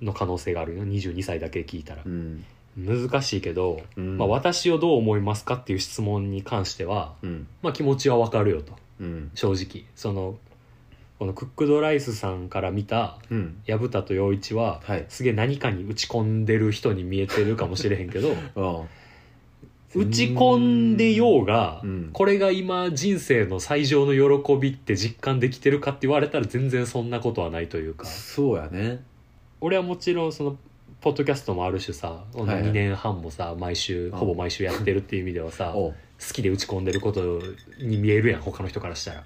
[0.00, 0.84] の可能性があるよ。
[0.84, 2.02] 22歳だけ聞いたら。
[2.06, 2.44] うん。
[2.78, 4.18] 難しいけど、うん。
[4.18, 7.48] まあ、私をどう思いますかっていう質問に関しては、うん。
[7.60, 8.72] まあ、気持ちはわかるよと。
[9.00, 9.30] うん。
[9.34, 9.84] 正直。
[9.96, 10.36] その
[11.18, 13.60] このクックドライスさんから見たうん。
[13.66, 15.06] 薮田と陽一は、はい。
[15.08, 18.84] すげえ何かに打ち込んでる人に見えてるかもしれへんけどあ
[19.94, 22.10] 打ち込んでようが、うん。
[22.12, 28.06] これが今人生の最上の喜びって実感できてるかって言われたら全然そんなことはないというか。
[28.06, 29.02] そうやね。
[29.60, 30.56] 俺はもちろんその
[31.00, 32.62] ポッドキャストもある種さ、このはい。
[32.62, 35.94] はい2年半もさ毎週ほぼ毎週やってるっていう意味ではさ好おう。
[36.32, 37.40] きで打ち込んでること
[37.80, 39.24] に見えるやん他の人からしたら。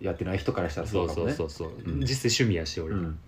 [0.00, 2.00] やってない人からしたらそうそうそうかもねそうそう、うん。
[2.00, 3.18] 実際趣味やし俺も、うん。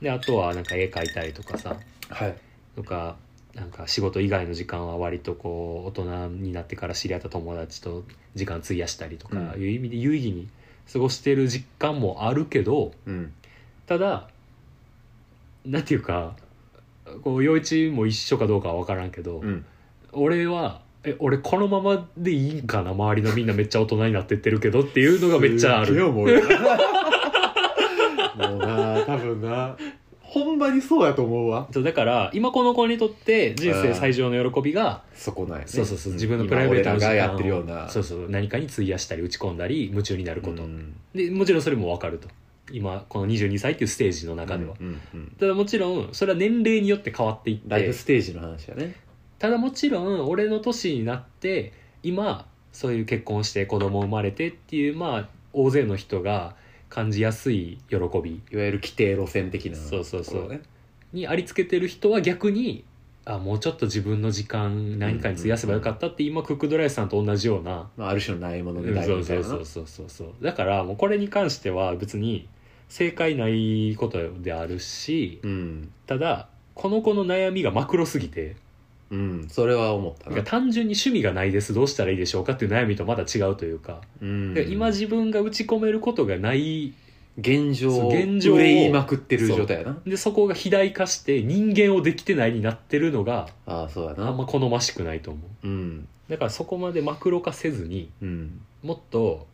[0.00, 1.76] であとはなんか絵描いたりとかさ。
[2.08, 2.36] はい。
[2.74, 3.16] とか
[3.56, 9.62] なんか仕事以外の時間は割とこう大人になってから知り合った友達と時間費やしたりとかうん。
[9.62, 10.48] いう意味で有意義に
[10.92, 13.32] 過ごしてる実感もあるけどうん。
[13.86, 14.28] ただ
[15.64, 16.36] なんていうか
[17.22, 19.64] こう陽一も一緒かどうかは分からんけど、うん。
[20.12, 22.90] 俺はえ俺このままでいいんかな？
[22.90, 26.12] 周りのみんなめっちゃ大人になってってるけどっていうのがめっちゃある。
[26.12, 26.26] もう
[28.58, 29.76] な多分な
[30.44, 31.66] ほんまにそうやと思うわ。
[31.72, 35.64] そうだから今この子にとって人生最上の喜びがそこなんやね。
[35.66, 37.88] そうそうそう自分のプライベートの時間今俺らがやってるような。
[37.88, 40.94] そうそう何かに費やしたり打ち込んだり夢中になること、うん。
[41.14, 42.28] でもちろんそれも分かると。
[42.70, 48.94] 今この22歳っていうステージの中では、うんうんただもちろんそれは年齢によって変わっていっライてフステージの話やね。
[49.38, 51.72] ただもちろん俺の年になって
[52.02, 56.56] 今そういう結婚して子供生まれてっていうまあ大勢の人が
[56.96, 58.00] 感じやすい喜び。
[58.00, 60.34] いわゆる規定路線的なそうそうそう。
[60.36, 60.62] ところね。
[61.12, 62.84] にありつけてる人は逆に
[63.26, 69.44] あもうちょっと自分の時間何かに費やせばよかったって今クックドライスさんと同じようなまあ、ある種のないものでうんそうないみたいな。
[69.44, 70.28] そうそうそうそうそう。
[70.42, 72.48] だからもうこれに関しては別に
[72.88, 75.90] 正解ないことであるしうん。
[76.06, 78.56] ただこの子の悩みがマクロすぎて
[79.10, 79.48] うん。
[79.48, 80.42] それは思ったな。
[80.42, 84.54] 単純に趣味がないですどうしたらいいでしょうかっていう悩みとまだ違うというか、うん。
[84.54, 86.94] で今自分が打ち込めることがない
[87.38, 89.98] 現状現状を憂いまくってる状態やな。
[90.06, 95.66] でそこが肥大化して人間をできてないになってるのがああそうやあんなま好ましくないと思う。
[95.66, 96.08] うん。
[96.28, 98.60] だからそこまでマクロ化せずにうん。
[98.82, 99.46] もっと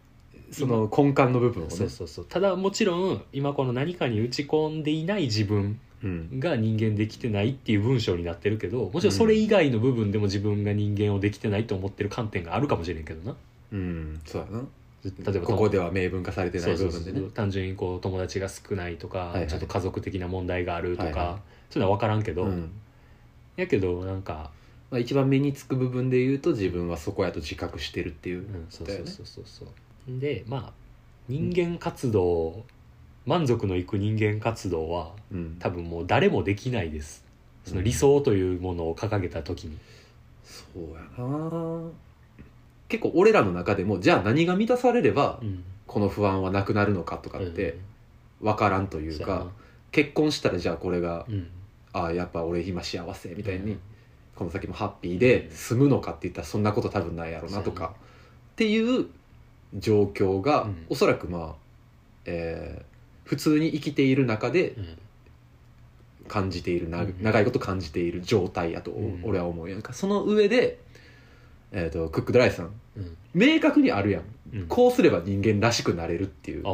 [0.50, 1.74] その根幹の部分をね。
[1.74, 2.24] そうそうそう。
[2.26, 13.36] ただもちろん今この何かに打ち込んでいない自分うんが人間できてないっていう文章になってるけどもちろんそれ以外の部分でも自分が人間をできてないと思ってる観点があるかもしれんけどな。
[13.72, 14.20] うん。
[14.24, 14.64] そうやな。
[15.04, 17.28] 例えばここでは明文化されてないう部分でね。
[17.34, 18.00] 単純にこう。
[18.00, 19.46] 友達が少ないとか、はいはい。
[19.48, 21.38] ちょっと家族的な問題があるとか、はいは
[21.70, 22.70] そういうのは分からんけど、うん。
[23.56, 24.50] やけどなんか、
[24.90, 29.06] まあ、一番目につく部分で言うと自分はそこやと自覚してるっていううん、そうだよね。
[29.06, 29.72] そうそうそうそ
[30.14, 30.20] う。
[30.20, 30.72] でまあ
[31.28, 32.64] 人間活動、
[33.26, 35.56] 満足のいく人間活動はうん。
[35.58, 37.24] 多分もう誰もできないです。
[37.64, 39.78] その理想というものを掲げた時に、
[40.44, 41.90] そうやな。
[42.88, 45.64] 結構俺らの中でもじゃあ何が満たされればうん。
[45.87, 47.76] この不安はなくなるのかとかって
[48.40, 49.48] 分からんというか、
[49.90, 51.35] 結婚したらじゃあこれがうん。
[51.35, 51.48] うん
[51.94, 53.80] ああやっぱ俺今幸せみたいに、うん。
[54.35, 57.87] この先もハッピーで済むのかって言ったらそんなこと多分ないやろなとそうやな。
[57.88, 59.06] かっていう
[59.74, 60.87] 状況が、うん。
[60.88, 61.54] おそらくまあ、
[62.24, 62.91] えー
[63.24, 64.98] 普通に生きている中でうん。
[66.28, 67.16] 感じているな、うん。
[67.20, 69.20] 長いこと感じている状態やとうん。
[69.24, 69.82] 俺は思うやん。
[69.82, 70.78] かその上で、
[71.72, 73.16] えー、とクックドライさんうん。
[73.35, 74.22] 明確にあるやん。
[74.54, 74.66] うん。
[74.68, 76.64] こうすれば人間らしくなれるっていう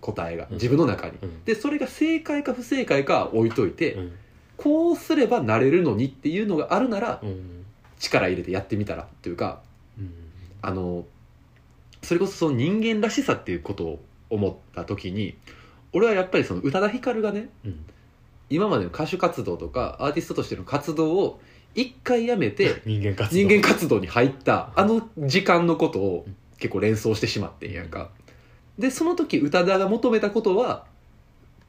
[0.00, 0.54] 答えがうん。
[0.54, 1.44] 自分の中に、うん。
[1.44, 4.12] でそれが正解か不正解かは置いといて、うん。
[4.56, 7.64] こうすればなれるのにっていうのがあるならうん。
[7.98, 9.60] 力入れてやってみたらっていうか
[9.98, 10.12] うん。
[10.62, 11.04] あの
[12.02, 15.36] それこそその人間らしさっていうことを思った時に
[15.92, 17.84] 俺はやっぱりその宇多田ヒカルがねうん。
[18.50, 21.40] 今までの歌手活動とかアーティストとしての活動を
[21.74, 23.40] 一回やめて 人間活動。
[23.40, 26.26] 人間活動に入ったあの時間のことを
[26.58, 27.72] 結構連想してしまってん。
[27.72, 28.10] やんか。
[28.78, 30.86] でその時宇多田が求めたことは、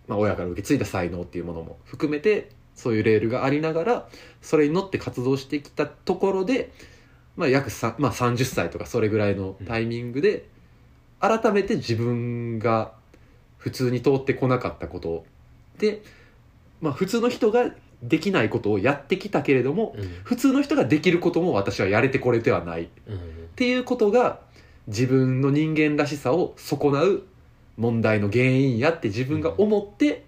[0.08, 4.10] まあ、親から受け継いだ才能っていうものも含めてそういうレールがありながら
[4.42, 6.72] それに乗って活動してきたところで、
[7.36, 10.48] まあ、約さ、まあ、30歳とかそれぐらいのタイミングで
[11.20, 12.94] 改めて自分が
[13.60, 15.26] 普通に通ってこなかったこと。
[15.78, 16.02] で、
[16.82, 17.70] まあ、普通の人が
[18.02, 20.10] できないことをやってきたけれどもうん。
[20.24, 22.84] 普通の人ができることも私はやれてこれてはない。
[22.84, 23.20] っうん。
[23.56, 24.40] ていうことが
[24.88, 27.24] 自分の人間らしさを損なう
[27.78, 30.26] 問題の原因やって自分が思って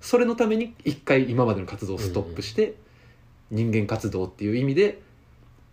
[0.00, 2.74] それのために一回今までの活動をストップして
[3.50, 5.00] 人間活動っていう意味で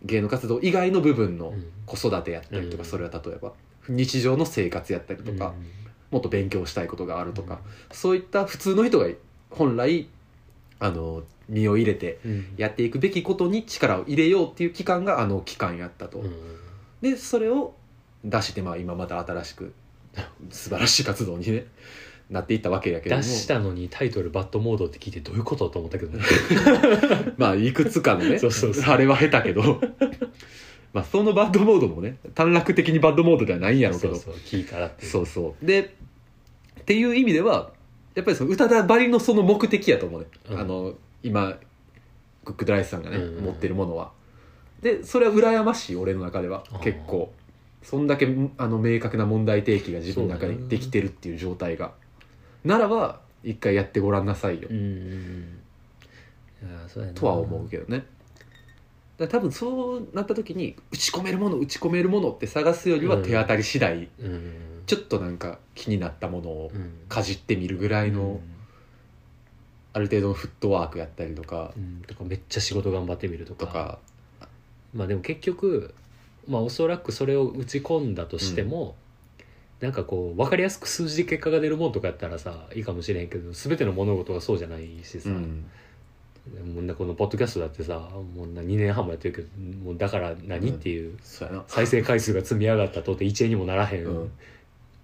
[0.03, 1.65] 芸能活動以外の部分のうん。
[1.87, 2.77] 子育てやったりとうん。
[2.77, 3.53] かそれは例えば
[3.87, 5.65] 日常の生活やったりとかうん
[6.11, 7.59] もっと勉強したいことがあるとか
[7.91, 9.07] そういった普通の人が
[9.49, 10.07] 本来
[10.79, 12.53] あの身を入れてうん。
[12.57, 16.33] やっていくべきことに力を入れようっていう期間があの期間やったと、うん。
[17.01, 17.73] でそれを
[18.23, 19.73] 出してまあ今また新しく
[20.49, 21.65] 素晴らしい活動に、ね、
[22.29, 23.21] なっていったわけやけども。
[23.21, 26.23] 出したのにタイトル「バッドモード」って聞いてどういうことと思ったけどね。
[27.37, 28.93] まあいくつかのね そうそうそう。
[28.93, 29.81] あれは下手けど
[30.93, 34.15] まあそのバッドモードもね短絡的にバッドモードではないんやろうけど。
[34.15, 35.65] そうそう聞いたらってそうそう。
[35.65, 35.95] で
[36.81, 37.71] っていう意味では
[38.15, 40.59] やっぱりその宇多田ばりのその目的やと思うね、うん。
[40.59, 41.57] あの今
[42.43, 44.11] クックドライスさんがね、うん持ってるものは。
[44.81, 46.63] でそれは羨ましい俺の中では。
[46.83, 47.31] 結構。
[47.81, 51.93] そんだけあの明確な問題提起が自分の中にできてるっていう状態が。
[52.65, 54.67] ならば一回やってごらんなさいよ。
[54.69, 55.59] うん
[56.61, 57.13] うやな。
[57.13, 58.05] とは思うけどね
[59.19, 63.23] だ多分そうなった時に打ち込めるもの打ち込めるものって探すよりはうん。
[63.23, 64.83] 手当たり次第、うん。
[64.85, 66.91] ちょっとなんか気になったものをうん。
[67.09, 68.39] かじってみるぐらいの、
[69.93, 72.01] ある程度のフットワークやったりとか、うん。
[72.07, 73.65] とかめっちゃ仕事頑張ってみるとか。
[73.65, 73.99] とか。
[74.93, 75.93] まあでも結局
[76.47, 78.95] まあおそらくそれを打ち込んだとしても、
[79.81, 85.65] なんかこう分かりやすく数字で結果が出るもんとかやったらさいいかもしれんけど全ての物事がそうじゃないしさ、うん
[86.73, 87.99] もうなこのポッドキャストだってさ
[88.35, 89.47] もうな2年半もやってるけど
[89.83, 90.75] もうだから何、うん。
[90.75, 91.17] っていう
[91.67, 94.31] 再生回数が積み上がったとて1円にもならへん、うん。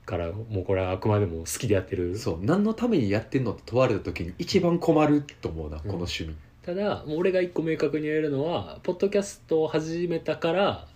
[0.06, 2.18] からもうこれはあくまでも好きでやってる。
[2.18, 2.40] そう。
[2.42, 6.36] 何のためにやってんのって問われた時に一番困ると思うな、この趣味。
[6.64, 10.88] ただ俺が一個明確に言えるのはポッドキャストを始めたから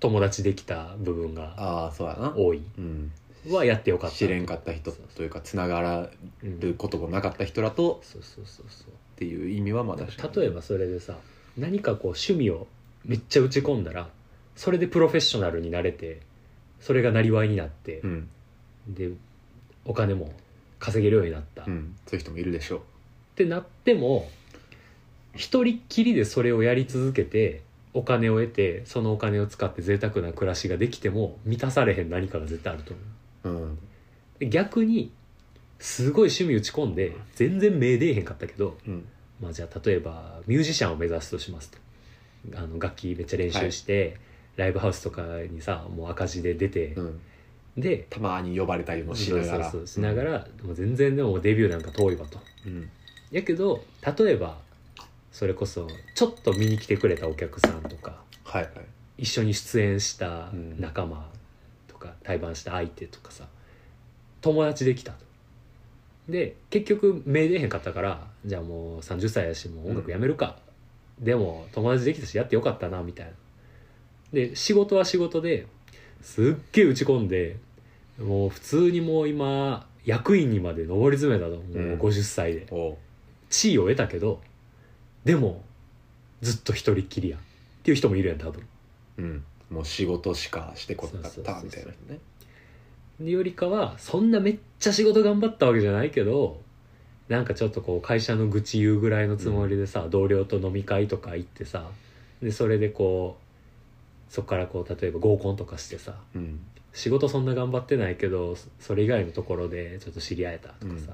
[0.00, 1.92] 友達できた部分が
[2.36, 2.62] 多い。
[2.78, 3.12] うん。
[3.50, 6.10] はやってよかった知れんかった人というかつなが
[6.42, 11.16] ることもなかった人らとそうそうそうそうっていう意味はまだ例えばそれでさ
[11.56, 12.66] 何かこう趣味を
[13.06, 14.10] めっちゃ打ち込んだら
[14.56, 16.20] それでプロフェッショナルになれて
[16.80, 18.28] それがなりわいになってう、ん。
[18.88, 19.10] で
[19.86, 20.32] お金も
[20.78, 21.96] 稼げるようになった、っうん。
[22.06, 22.80] そういう人もいるでしょう。
[23.36, 24.28] てなっても
[25.34, 27.62] 一人っきりでそれをやり続けて
[27.94, 32.94] お金を得てそのお金を使って贅沢な暮らしができても満たされへん何かが絶対あると
[33.44, 33.64] 思う。
[33.64, 33.78] うん。
[34.40, 35.10] で逆に
[35.78, 39.06] すごい趣味打ち込んで全然目出えへんかったけどうん。
[39.40, 41.78] まあ、じゃあ例えばミュージシャンを目指すとしますと。
[42.54, 44.16] あの楽器めっちゃ練習して、
[44.56, 47.20] ライブハウスとかにさもう赤字で出て、うん。
[47.76, 49.64] でたまに呼ばれたりもしながら。
[49.64, 52.38] そうそうそうしながら、もう全然でもデビューなんか遠いわと。
[52.64, 52.88] うん。
[53.30, 53.84] やけど
[54.18, 54.56] 例えば
[55.32, 58.72] それこそちょっと見に来てくれたお客さんとかはいはい。
[59.18, 61.28] 一緒に出演したうん仲間
[61.88, 63.44] とか、対バンした相手とかさ
[64.40, 65.25] 友達できたと
[66.28, 70.56] で結局目出えへんかったからじゃあもう30歳やしもう音楽やめるか、
[71.18, 73.32] でも友達できたしやってよかったなみたいな。
[74.32, 75.66] で仕事は仕事で
[76.20, 77.56] すっげえ打ち込んで
[78.18, 81.56] もう普通にもう今役員にまで上り詰めたと。
[81.56, 81.98] もううん。
[81.98, 82.66] 50歳で、
[83.50, 84.40] 地位を得たけど
[85.24, 85.62] でも
[86.40, 87.36] ずっと一人っきりや。
[87.36, 87.40] っ
[87.82, 88.66] ていう人もいるやん多分。
[89.18, 89.44] うん。
[89.70, 92.18] もう仕事しかしてこなかったみたいな人ね。
[92.35, 92.35] で
[93.24, 96.60] よりかはそんなめっちゃ仕事頑張ったわけじゃないけど
[97.28, 101.88] なんかちょっとこう会社の愚痴言うぐらいのつもりでさ、同僚と飲み会とか行ってさ
[102.42, 103.38] でそれでこ
[104.30, 106.60] うそこからこう例えば合コンとかしてさうん。
[106.92, 111.12] 仕事そんな頑張ってないけどそれ以外のところでちょっと知り合えたとうんかさ、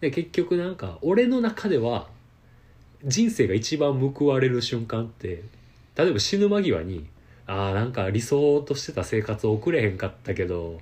[0.00, 2.06] で結局なんか俺の中では
[3.04, 5.42] 人生が一番報われる瞬間って
[5.96, 7.06] 例えば死ぬ間際に
[7.46, 10.80] ああなんか理想としてた生活を送れへんかったけど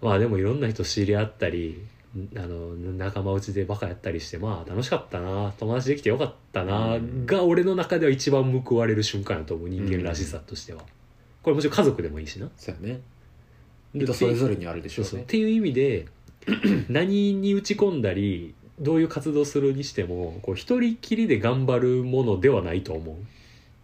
[0.00, 1.84] まあでもいろんな人知り合ったり
[2.16, 7.26] んあの仲間内でバカやったりしてまあ楽しかったな友達できてよかったな、うん。
[7.26, 10.82] が俺の中では一番報われる瞬間やと思う人間らしさとしては、
[11.42, 12.48] これもちろん家族でもいいしな。
[12.56, 13.00] そうやね。
[13.94, 15.10] で人それぞれにあるでしょうね。
[15.10, 16.06] そうっていう意味で
[16.88, 23.16] 何に打ち込んだりどういう活動するにしてもこう一人きりで頑張るものではないと思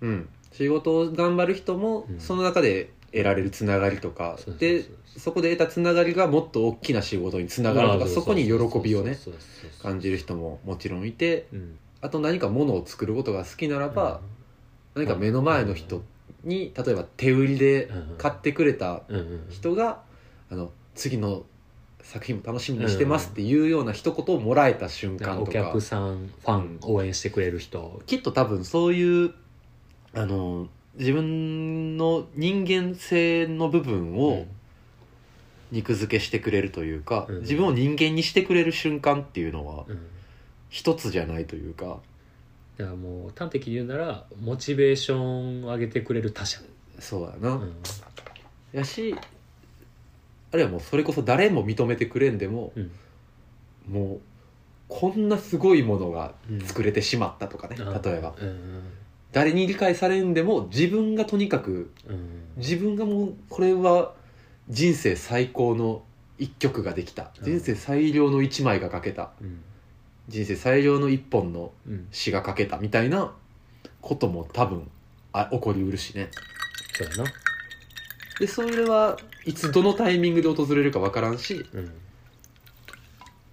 [0.01, 0.07] う。
[0.07, 0.29] うん。
[0.53, 2.21] 仕事を頑張る人もうん。
[2.21, 4.39] その中で得られるつながりとか。
[4.59, 4.85] で
[5.17, 8.07] そこで得たつながりがもっと大きな仕事につながるとか。
[8.09, 9.17] そこに喜びをね
[9.81, 11.47] 感じる人ももちろんいて。
[11.53, 11.79] うん。
[12.01, 14.21] あと何か物を作ることが好きならば
[14.95, 16.03] 何か目の前の人
[16.43, 20.03] に例えば手売りで買ってくれたうんうん人が
[20.51, 21.47] あの次の
[22.03, 25.51] 作品も楽しみにしてますっていうような一言をもらえた瞬間とか。
[25.51, 28.03] お客さんファン応援してくれる人。
[28.05, 29.33] きっと多分そういう
[30.13, 30.69] あの
[30.99, 34.47] 自分の人間性の部分を
[35.73, 37.41] 肉付けしてくれるというか、うん。
[37.41, 39.87] 自分を人間にしてくれる瞬間っていうのは
[40.69, 41.99] 一つじゃないというか。
[42.77, 46.61] だからもう端的に言うならモチベーションを上げてくれる他者、
[46.99, 47.73] そうやな、うん。
[48.73, 49.15] やし
[50.53, 52.91] あるいはもうそれこそ誰も認めてくれんでも、うん。
[53.89, 54.21] もう
[54.89, 56.35] こんなすごいものが
[56.67, 58.35] 作れてしまったとかね、あ例えば。
[58.41, 58.83] うん
[59.35, 62.45] 誰に理解されんでも自分がとにかくうん。
[62.57, 64.15] 自分がもうこれは
[64.69, 66.05] 人生最高の
[66.39, 67.33] 一曲ができた。
[67.41, 67.45] うん。
[67.45, 69.33] 人生最良の一枚が書けた。
[69.43, 69.61] うん。
[70.29, 72.07] 人生最良の一本のうん。
[72.13, 72.79] 詩が書けた。
[72.79, 73.35] みたいな
[74.01, 74.89] ことも多分
[75.33, 76.31] あ起こりうるしね。
[76.97, 77.33] そうやな。
[78.39, 81.93] でそれはいつどのタイミングで訪れるか分からんしうん。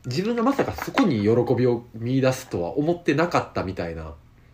[0.06, 4.14] 自分がまさかそこに喜びを見出すとは思ってなかったみたいな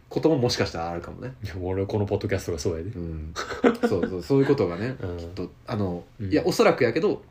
[0.10, 1.34] ことももしかしたらあるかもね。
[1.43, 2.89] いや俺このポッドキャストがそうやで。
[2.89, 3.34] うん。
[3.88, 5.18] そうそうそういうことがねうん。
[5.18, 6.32] きっとあの、うん。
[6.32, 7.22] いやおそらくやけど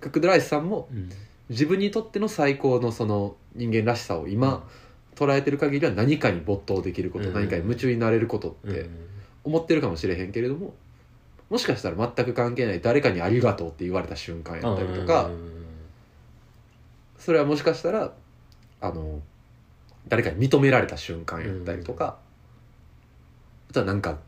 [0.00, 1.10] クックドライスさんもうん。
[1.48, 4.68] 自分にとっての最高のその人間らしさを今、
[5.14, 7.34] 捉えてる限りは何かに没頭できること、うん。
[7.34, 8.90] 何かに夢中になれることってうん。
[9.44, 10.74] 思ってるかもしれへんけれども
[11.48, 15.52] もしかしたら全く関係ない誰かに「ありがとう」って言われた瞬間やったりとか、うん。
[17.16, 18.12] それはもしかしたら
[18.80, 19.22] あの
[20.08, 22.18] 誰かに認められた瞬間やったりとか、
[23.70, 24.18] あとはなんか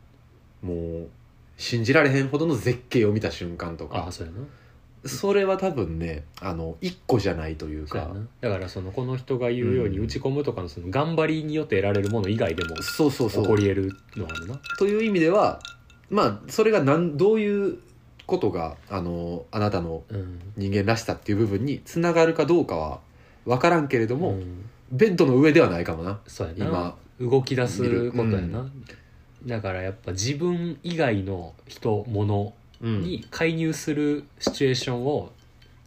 [0.63, 1.09] もう
[1.57, 3.99] 信じられへんほどの絶景を見た瞬間とか。
[3.99, 4.41] ああそうやな。
[5.07, 13.43] それは多分ねあの一個じゃないといううやなだからそのこの人が言うようにうん打ち込むとかのその頑張りによって得られるもの以外でもそうそうそう。
[13.45, 14.61] 起こり得るのはあるな。
[14.79, 15.61] という意味では
[16.11, 17.79] まあそれがなんどういう
[18.27, 20.41] ことがあのあなたのうん。
[20.57, 22.99] 人間らしさっていう部分につながるかどうかは
[23.47, 24.69] 分からんけれども、うん。
[24.91, 26.19] ベッドの上ではないかもな。
[26.27, 26.97] そうやな。
[27.19, 28.71] 今動き出すことやな、う
[29.47, 33.01] だからやっぱ自分以外の人物うん。
[33.03, 35.33] に介入するシチュエーションを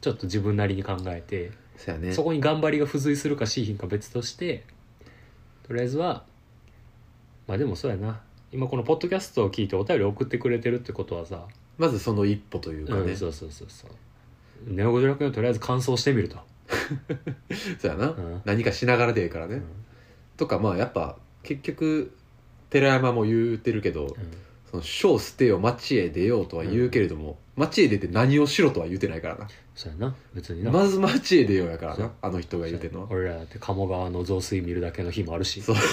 [0.02, 2.12] ちょっと自分なりに考えて、そうやね。
[2.12, 4.66] そこに頑張りが付随するかしいひんか別として
[5.64, 6.26] とりあえずは
[7.48, 8.22] まあでもそうやな。
[8.52, 11.46] 今このポッドキャストを聞いてお便り送ってくれてるってことはさ、
[11.78, 13.92] まずその一歩というかね、うん、そうそうそうそう。
[14.68, 16.38] ネオ五条楽園をとりあえず完走してみると、
[17.80, 18.42] そうやな、うん。
[18.46, 19.64] 何かしながらでいいからね、うん。
[20.38, 22.14] とかまあやっぱ結局
[22.72, 24.16] 寺山も言うてるけど
[24.72, 29.48] その書を捨てよ街へ出ようとは言うけれども、街へ出て何をしろとは言うてないからな。
[29.76, 33.08] そうやな別にな、まず街へ出ようやからなあの人が言うてんのは。
[33.10, 35.62] 俺らだって鴨川の増水見るだけの日もあるし。
[35.62, 35.76] そう。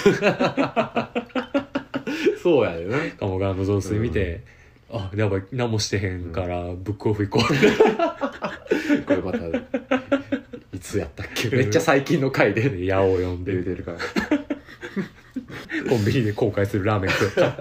[2.40, 4.42] そうやよね鴨川の増水見て、
[4.90, 7.48] あやばい何もしてへんからブックオフ行こう、
[9.04, 9.38] これまた
[10.72, 11.48] いつやったっけ？
[11.56, 12.68] めっちゃ最近の回で。
[12.70, 13.52] で矢を呼んで。
[13.52, 13.98] 言うてるから
[15.88, 17.56] コンビニで後悔するラーメン食って買っ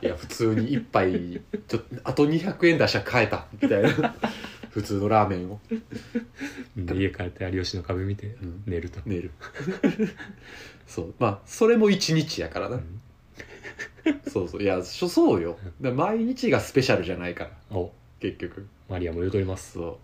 [0.00, 0.06] て。
[0.06, 3.46] いや普通に一杯ちょっとあと200円出しゃ買えた。
[3.60, 4.14] みたいな。
[4.70, 5.60] 普通のラーメンを。
[6.76, 8.62] で家帰って有吉の壁見てん。
[8.66, 9.30] 寝ると、寝る。
[10.86, 11.14] そう。
[11.18, 13.00] まあそれも一日やからな、うん。
[14.28, 14.62] そうそう。
[14.62, 17.50] いやそそうよだから毎日がスペシャルじゃないから。
[17.76, 17.92] お。
[18.20, 18.66] 結局。
[18.88, 19.74] マリアも言うとります。
[19.74, 19.96] そう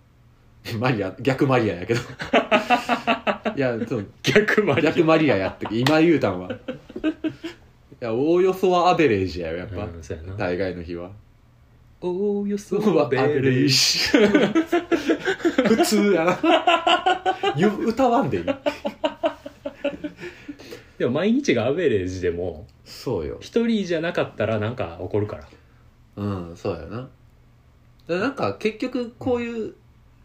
[0.78, 2.00] マリア逆マリアやけど。
[3.56, 4.06] いやそう。
[4.22, 4.90] 逆マリア。
[4.92, 6.50] 逆マリアやって今言うたんは。
[6.50, 6.54] い
[8.00, 10.34] やおおよそはアベレージやよやっぱ、うんそうやな。
[10.36, 11.10] 大概の日は。
[12.02, 13.98] おおよそははベレージ。
[15.68, 16.38] 普通やな。
[17.56, 18.44] ゆ歌わんでいい。
[20.98, 23.38] でも毎日がアベレージでもそうよ。
[23.40, 25.48] 一人じゃなかったらなんか起こるから。
[26.16, 26.96] うんそうやな。
[26.96, 27.10] だか
[28.08, 29.74] らなんか結局こういう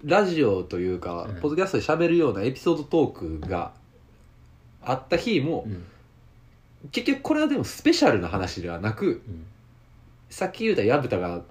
[0.05, 1.35] ラジオというか、うん。
[1.41, 3.73] ポッドキャストで喋るようなエピソードトークが
[4.81, 5.83] あった日も、うん。
[6.91, 9.45] 結局これはでもスペシャルな話ではなくうん。
[10.29, 11.41] さっき言うた薮田が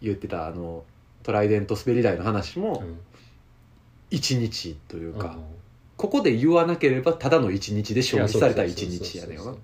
[0.00, 0.84] 言ってたあの
[1.22, 2.98] トライデント滑り台の話もうん。
[4.10, 5.42] 一日というか、うん。
[5.98, 9.54] ここで言わなければただの一日で消費された一日やねんよな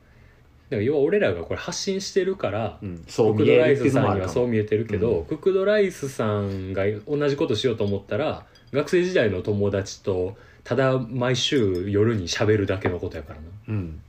[0.73, 2.97] だから要は俺らがこれ発信してるからうん。
[2.97, 5.25] クックドライスさんにはそう見えてるけど、うん。
[5.27, 13.47] クックドライスさんが同じことしようと思ったら学生時代の友達とただ毎週夜に喋るだけのことやからな。
[13.69, 14.01] うん。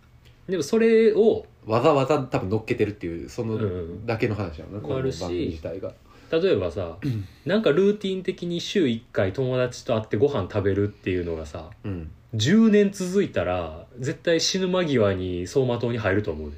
[0.48, 4.06] でもそれをわざわざ多分乗っけてるっていうそのうん。
[4.06, 5.94] だけの話やな、この番自体が。
[6.32, 6.98] 例えばさ
[7.46, 16.58] なんかルーティン的に週1回友達と会ってご飯食べるっていうのがさうん10年続いたら絶対死ぬ間際に走馬灯に入ると思うで、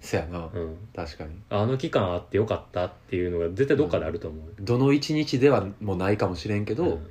[0.00, 1.30] そやな、うん、確かに。
[1.50, 7.06] あの期間あってよかったっていうのが絶対どっかであると思う、どの一日ではもうないかもしれんけど、うん。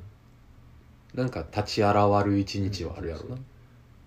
[1.13, 1.95] なんか立ち現
[2.25, 3.37] る一日はあるやろな、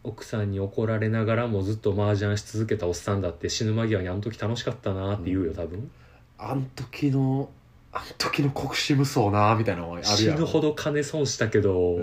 [0.02, 5.90] 奥さんに怒られながらもずっと麻雀し続けたおっさんだって死ぬ間際にあの時楽しかったなって言うよ多分、
[6.38, 7.50] あん時の
[7.92, 10.04] あん時の国士無双なみたいなあるやろ。
[10.04, 11.98] 死ぬほど金損したけど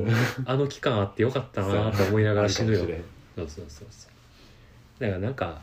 [0.45, 2.79] あの期間あってよかったなと思いながら死ぬよ。
[2.79, 2.89] そう
[3.35, 4.07] そうそうそ
[4.99, 5.01] う。
[5.01, 5.61] だからなんか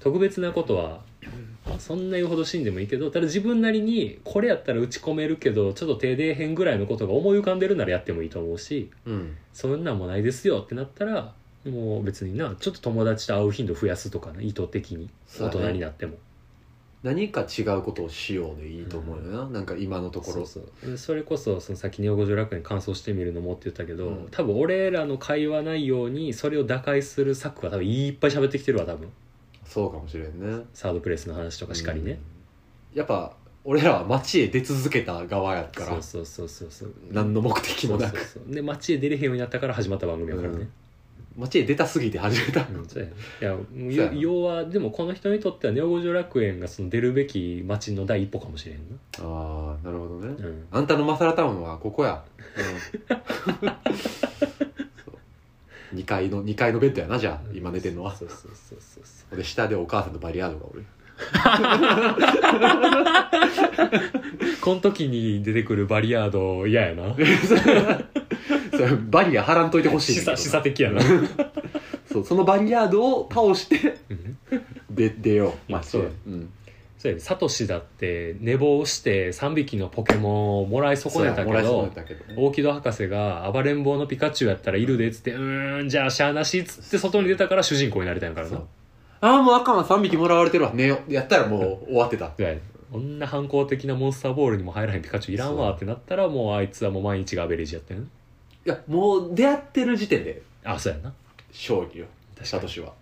[0.00, 1.00] 特別なことは
[1.66, 9.36] まあそんな言うほど死んでもいいけどただ自分なりにこれやったら打ち込めるけどちょっと手出えへんぐらいのことが思い浮かんでるならやってもいいと思うしうん。
[9.52, 11.32] そんなんもないですよってなったら
[11.64, 15.08] もう別になちょっと友達と会う頻度増やすとかね意図的に。
[15.40, 16.14] 大人になっても
[17.04, 20.46] 何か違うことをしようでいいと思うよな、なんか今のところ。
[20.46, 24.28] そうそれこそそのさっき「ネオ五条楽園」感想してみるのもって言ったけど、うん。
[24.30, 29.10] 多分俺らの会話内容にそれを打開する策は多分いっぱい喋ってきてるわ多分。
[29.66, 30.64] そうかもしれんね。
[30.72, 32.18] サードプレイスの話とかしかりね、
[32.92, 32.98] うん。
[32.98, 36.94] やっぱ俺らは街へ出続けた側やからそうそうそうそうそう。
[37.10, 38.16] 何の目的もなく。
[38.16, 38.54] そうそうそう。
[38.54, 40.70] で街へ出れへんようになったから始まった番組やからね、
[41.36, 42.86] 街へ出たすぎて始めた、うん。
[42.86, 48.78] そうやねいや要はでもこの人にとってはネオ五条楽園がその出るべき街の第一歩かもしれん
[49.20, 52.22] ああなるほどね、な、うん、あんたのマサラタウンはここや、
[55.94, 58.14] 2階の2階のベッドやなじゃあ今寝てんのは。
[58.14, 59.36] そうそうそうそうそう。
[59.36, 60.84] で下でお母さんとバリアードがおる。
[64.60, 67.14] この時に出てくるバリアード嫌やな
[68.76, 70.36] それバリア張らんといてほしいねんけどな。
[70.38, 71.00] 示唆示唆的やな。
[72.10, 74.36] そうそのバリアードを倒してうん。
[74.90, 75.72] で出よう。
[75.72, 76.08] まあそうや。
[76.26, 76.30] う。
[76.30, 76.50] ん。
[76.98, 82.34] そうやねサトシだって寝坊して3匹のポケモンをもらい損ねたけそうやもらい損ねどたけどね。
[82.36, 88.56] 大木戸博士が暴れん坊のピカチュウやったらいるでっつってうーんじゃあしゃあなしっつって外に出たから主人公になりたいんやからな。
[88.56, 88.66] そう。
[89.20, 90.72] ああもうあかんわ3匹もらわれてるわ。
[90.74, 91.12] 寝よう。
[91.12, 92.26] やったらもう終わってた。
[92.26, 92.52] そうや。
[92.52, 92.60] ね
[92.94, 98.08] こんな反抗的なモンスターボールにも入らへんピカチュウいらんわってなったらもうあいつはもう毎日がアベレージやってん
[98.66, 100.42] いやもう出会ってる時点で。
[100.64, 101.12] あそうやな。
[101.52, 102.06] 勝利よ。
[102.34, 102.46] 確かに。
[102.46, 102.92] サトシは。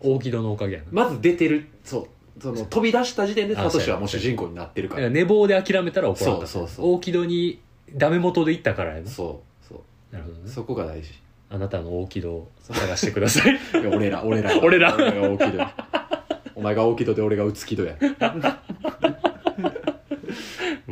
[0.00, 0.86] 大木戸のおかげやな。
[0.90, 1.68] まず出てる。
[1.84, 2.06] そう。
[2.40, 6.46] その飛び出した時点であサトシはもう主人公になってるかだからら寝坊で諦めたら怒らんかった。
[6.46, 6.92] そうそうそう。
[6.94, 7.60] 大木戸に
[7.94, 9.08] ダメ元で行ったからやな。
[9.08, 10.14] そうそう。
[10.14, 10.50] なるほどね。
[10.50, 11.10] そこが大事。
[11.50, 13.54] あなたの大木戸を探してください。
[13.54, 14.58] いや俺ら俺ら。
[14.62, 14.94] 俺ら。
[14.96, 15.74] 俺が大木戸や
[16.54, 17.96] お前が大木戸で俺がうつき戸や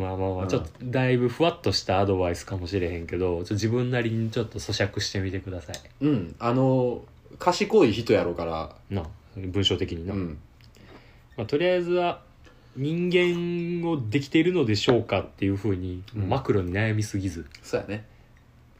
[0.01, 0.45] まあまあまうん。
[0.45, 5.77] あちょっとだいぶふわっとしたアドバイスかもしれへんけどちょっと自分なりにちょっと咀嚼してみてください。
[6.01, 6.35] うん。
[6.39, 7.03] あの
[7.39, 8.75] 賢い人やろうから。
[8.91, 9.05] な
[9.37, 10.39] 文章的にな、うん。
[11.37, 12.23] まあ、とりあえずは
[12.77, 16.29] 人間をできているのでしょうかっていうふうに、うん。
[16.29, 17.47] マクロに悩みすぎず。
[17.63, 18.05] そうやね。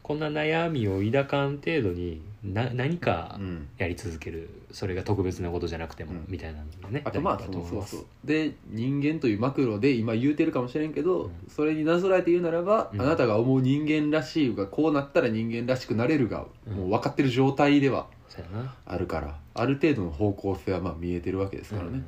[0.03, 3.67] こんな悩みを抱かん程度にな何かうん。
[3.77, 6.25] やり続けるそれが特別なことじゃなくても、うん。
[6.27, 7.95] みたいなのがねあとまあ大そ事だと思います。
[7.95, 8.27] のそうそう。
[8.27, 11.31] で人間というマクロで今言うてるかもしれんけど、うん。
[11.49, 13.01] それになぞらえて言うならば、うん。
[13.01, 16.73] あなたが思う人間らしいがこうなったら人間らしくなれるが、うん。
[16.73, 18.75] もう分かってる状態ではそうやな。
[18.85, 21.89] あるからある程度の方向性はまあ見えてるわけですからね。
[21.89, 21.95] うん。
[21.95, 22.05] うん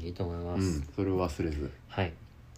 [0.00, 1.70] いいと思いまうん、す、それを忘れず。
[1.88, 2.12] はい。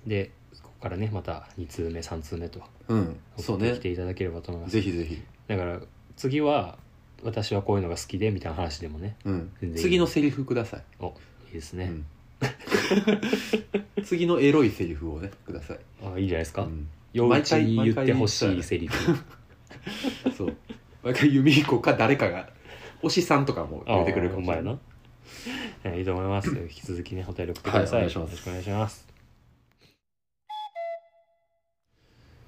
[0.07, 0.30] で
[0.62, 2.61] ここからねまた2通目3通目と。
[2.89, 3.16] うん。
[3.39, 3.68] そうね。
[3.68, 5.80] 送ってきていいただければと思います、ぜひぜひ、だから
[6.16, 6.78] 次は
[7.22, 9.16] 私はこういうのが好きでみたいな話でもね。
[9.24, 9.52] うん。
[9.60, 9.82] 全然いい。
[9.82, 11.14] 次のセリフください、お
[11.46, 12.06] いいですね、うん。
[14.04, 16.88] 次のエロいセリフをねください、あいいじゃないですか、うん。
[17.64, 19.18] に言ってほしいセリフ。
[20.36, 20.56] そう。
[21.02, 22.48] 毎回由美彦か誰かが
[23.02, 24.78] 推しさんとかもあ出てくるかもしれなな。
[25.94, 26.48] いいいと思います。
[26.50, 28.30] 引き続きねお便り送ってください、はいお願いします。
[28.30, 29.06] よろしくお願いします。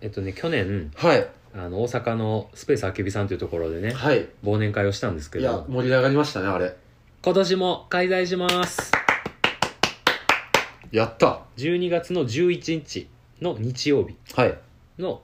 [0.00, 1.26] えっとね去年はい
[1.59, 4.28] あの大阪のスペースあけびさんというところでねはい。
[4.44, 6.76] 忘年会をしたんですけいやど盛り上がりましたねあれ。
[7.24, 8.92] 今年も開催します。
[10.92, 11.40] やった。
[11.57, 13.09] 12月の11日
[13.40, 14.59] の日曜日はい。
[14.98, 15.22] の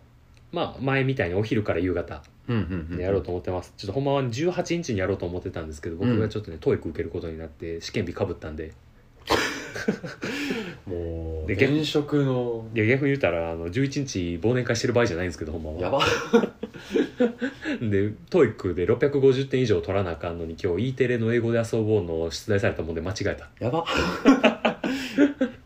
[0.53, 2.97] まあ前みたいにお昼から夕方うんうんうん。
[2.97, 8.73] でやろうと思ってます、ちょっとほんまは18日にやろうと思ってたんですけど僕がちょっとね、ト TOEIC 受けることになって試験日かぶったんで
[10.87, 12.67] もう現職の。
[12.75, 15.81] いや逆に言うたらあの11日忘年会してる場合じゃないんですけどほんまは。
[15.81, 16.01] やば。
[17.81, 23.51] で TOEIC で650点以上取らなあかんのに今日 E テレの英語で遊ぼうの出題されたもんで間違えた。
[23.59, 23.85] やば。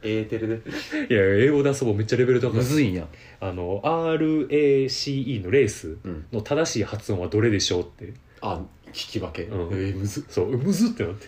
[0.02, 0.54] A テレで。
[1.10, 2.52] いや英語で遊ぼうめっちゃレベル高い。
[2.54, 2.94] むずいん。
[2.94, 3.06] や
[3.40, 6.24] あの RACE のレースうん。
[6.32, 8.12] の正しい発音はどれでしょうって。
[8.40, 8.60] あ
[8.92, 9.68] 聞き分け、うん。
[9.72, 10.24] えーむず。
[10.28, 11.26] そうむずってなって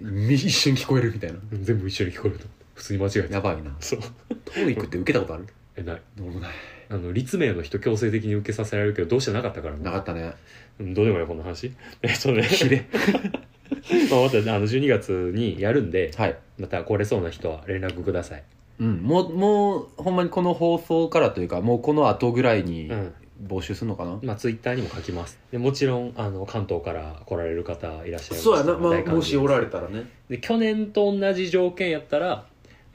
[0.00, 1.38] 一瞬聞こえるみたいな。
[1.52, 2.46] 全部一緒に聞こえると。
[2.74, 3.74] 普通に間違えたやばいな。
[3.80, 4.00] そう。
[4.46, 5.46] TOEIC って受けたことある？
[5.76, 6.00] えない。
[6.20, 6.50] 俺もない。
[6.88, 9.76] あの立命の人強制的に受けさせられるけどどうしてなかったから。
[9.76, 10.34] なかったね。
[10.78, 11.72] うんどうでもいいこんな話。
[12.02, 12.86] えっとねひれ
[14.10, 16.36] まあまたあの12月にやるんではい。
[16.58, 18.44] また来れそうな人は連絡ください。
[18.80, 23.12] うんもうもうほんまにこの放送からというかもうこの後ぐらいにうん
[23.44, 25.38] 募集するのかな、まあツイッターにも書きます。
[25.50, 28.42] でもちろんあの関東から来られる方いらっしゃいます。
[28.42, 30.10] そうやな、まあ、もしおられたらね。
[30.28, 32.46] で去年と同じ条件やったら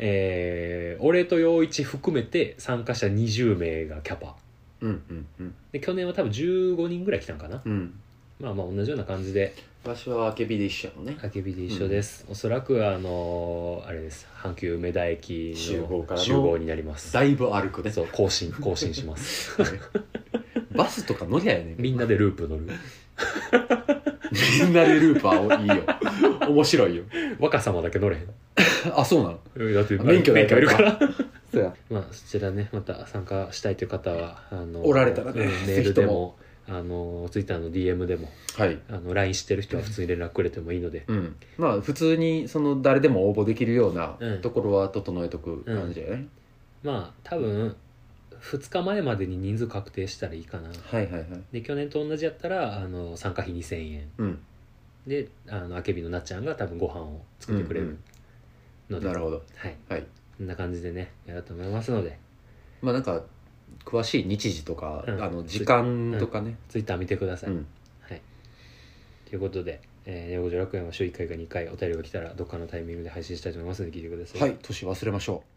[0.04, 4.36] えー、俺と陽一含めて参加者20名がキャパ。
[4.82, 5.56] うんうんうん。
[5.72, 7.62] で去年は多分15人ぐらい来たんかな。
[7.64, 8.01] うん
[8.42, 9.54] まあまあ同じような感じで。
[9.84, 11.18] 場所はあけびで一緒やもんね。
[11.24, 14.28] あけびで一緒です、おそらくあのあれです。
[14.36, 17.14] 阪急梅田駅集合からのの集合になります。
[17.14, 19.58] だいぶ歩くねそう更新更新します。
[20.76, 22.64] バスとか乗りゃやねんみんなでループ乗る。
[24.64, 26.48] みんなでループはいいよ。
[26.48, 27.04] 面白いよ。
[27.40, 28.28] 若様だけ乗れへん。
[28.96, 29.40] あそうなの？
[29.56, 30.60] うんだって免許ないから。
[30.60, 31.00] いるから。
[31.52, 31.74] そうや。
[31.90, 35.42] まあそちらねまた参加したいという方はあのおられたらね。
[35.42, 36.38] うんメールでも
[36.72, 38.80] あのツイッターの DM でもはい。
[38.90, 41.36] あの LINE してる人は普通に連絡くれてもいいので、うん。
[41.58, 44.42] まあ普通にその誰でも応募できるようなうん。
[44.42, 46.28] ところは整えとく感じだよね、
[46.84, 47.76] まあ多分
[48.42, 50.70] 2日前までに人数確定したらいいかな。
[50.70, 51.26] はいはいはい。
[51.52, 54.10] で去年と同じやったらあの参加費2000円。
[54.18, 54.40] うん。
[55.06, 57.98] であのあけびのなっちゃんが多分ご飯を作ってくれる
[58.90, 59.44] ので、なるほど。
[59.56, 59.76] はい。
[59.90, 60.06] はい。
[60.38, 62.18] こんな感じでねやろうと思いますので。
[62.82, 63.22] まあなんか
[63.86, 65.24] 詳しい日時とか、うん。
[65.24, 67.68] あの時間とかね、ツイッター見てください、うん。
[68.02, 68.22] はい。
[69.26, 74.42] ということで「えー、ネオ五条楽園」は週1回か2回お便りが来たらどっかのタイミングで配信したいと思いますので聞いてください。
[74.42, 74.58] はい。
[74.62, 75.51] 年忘れましょう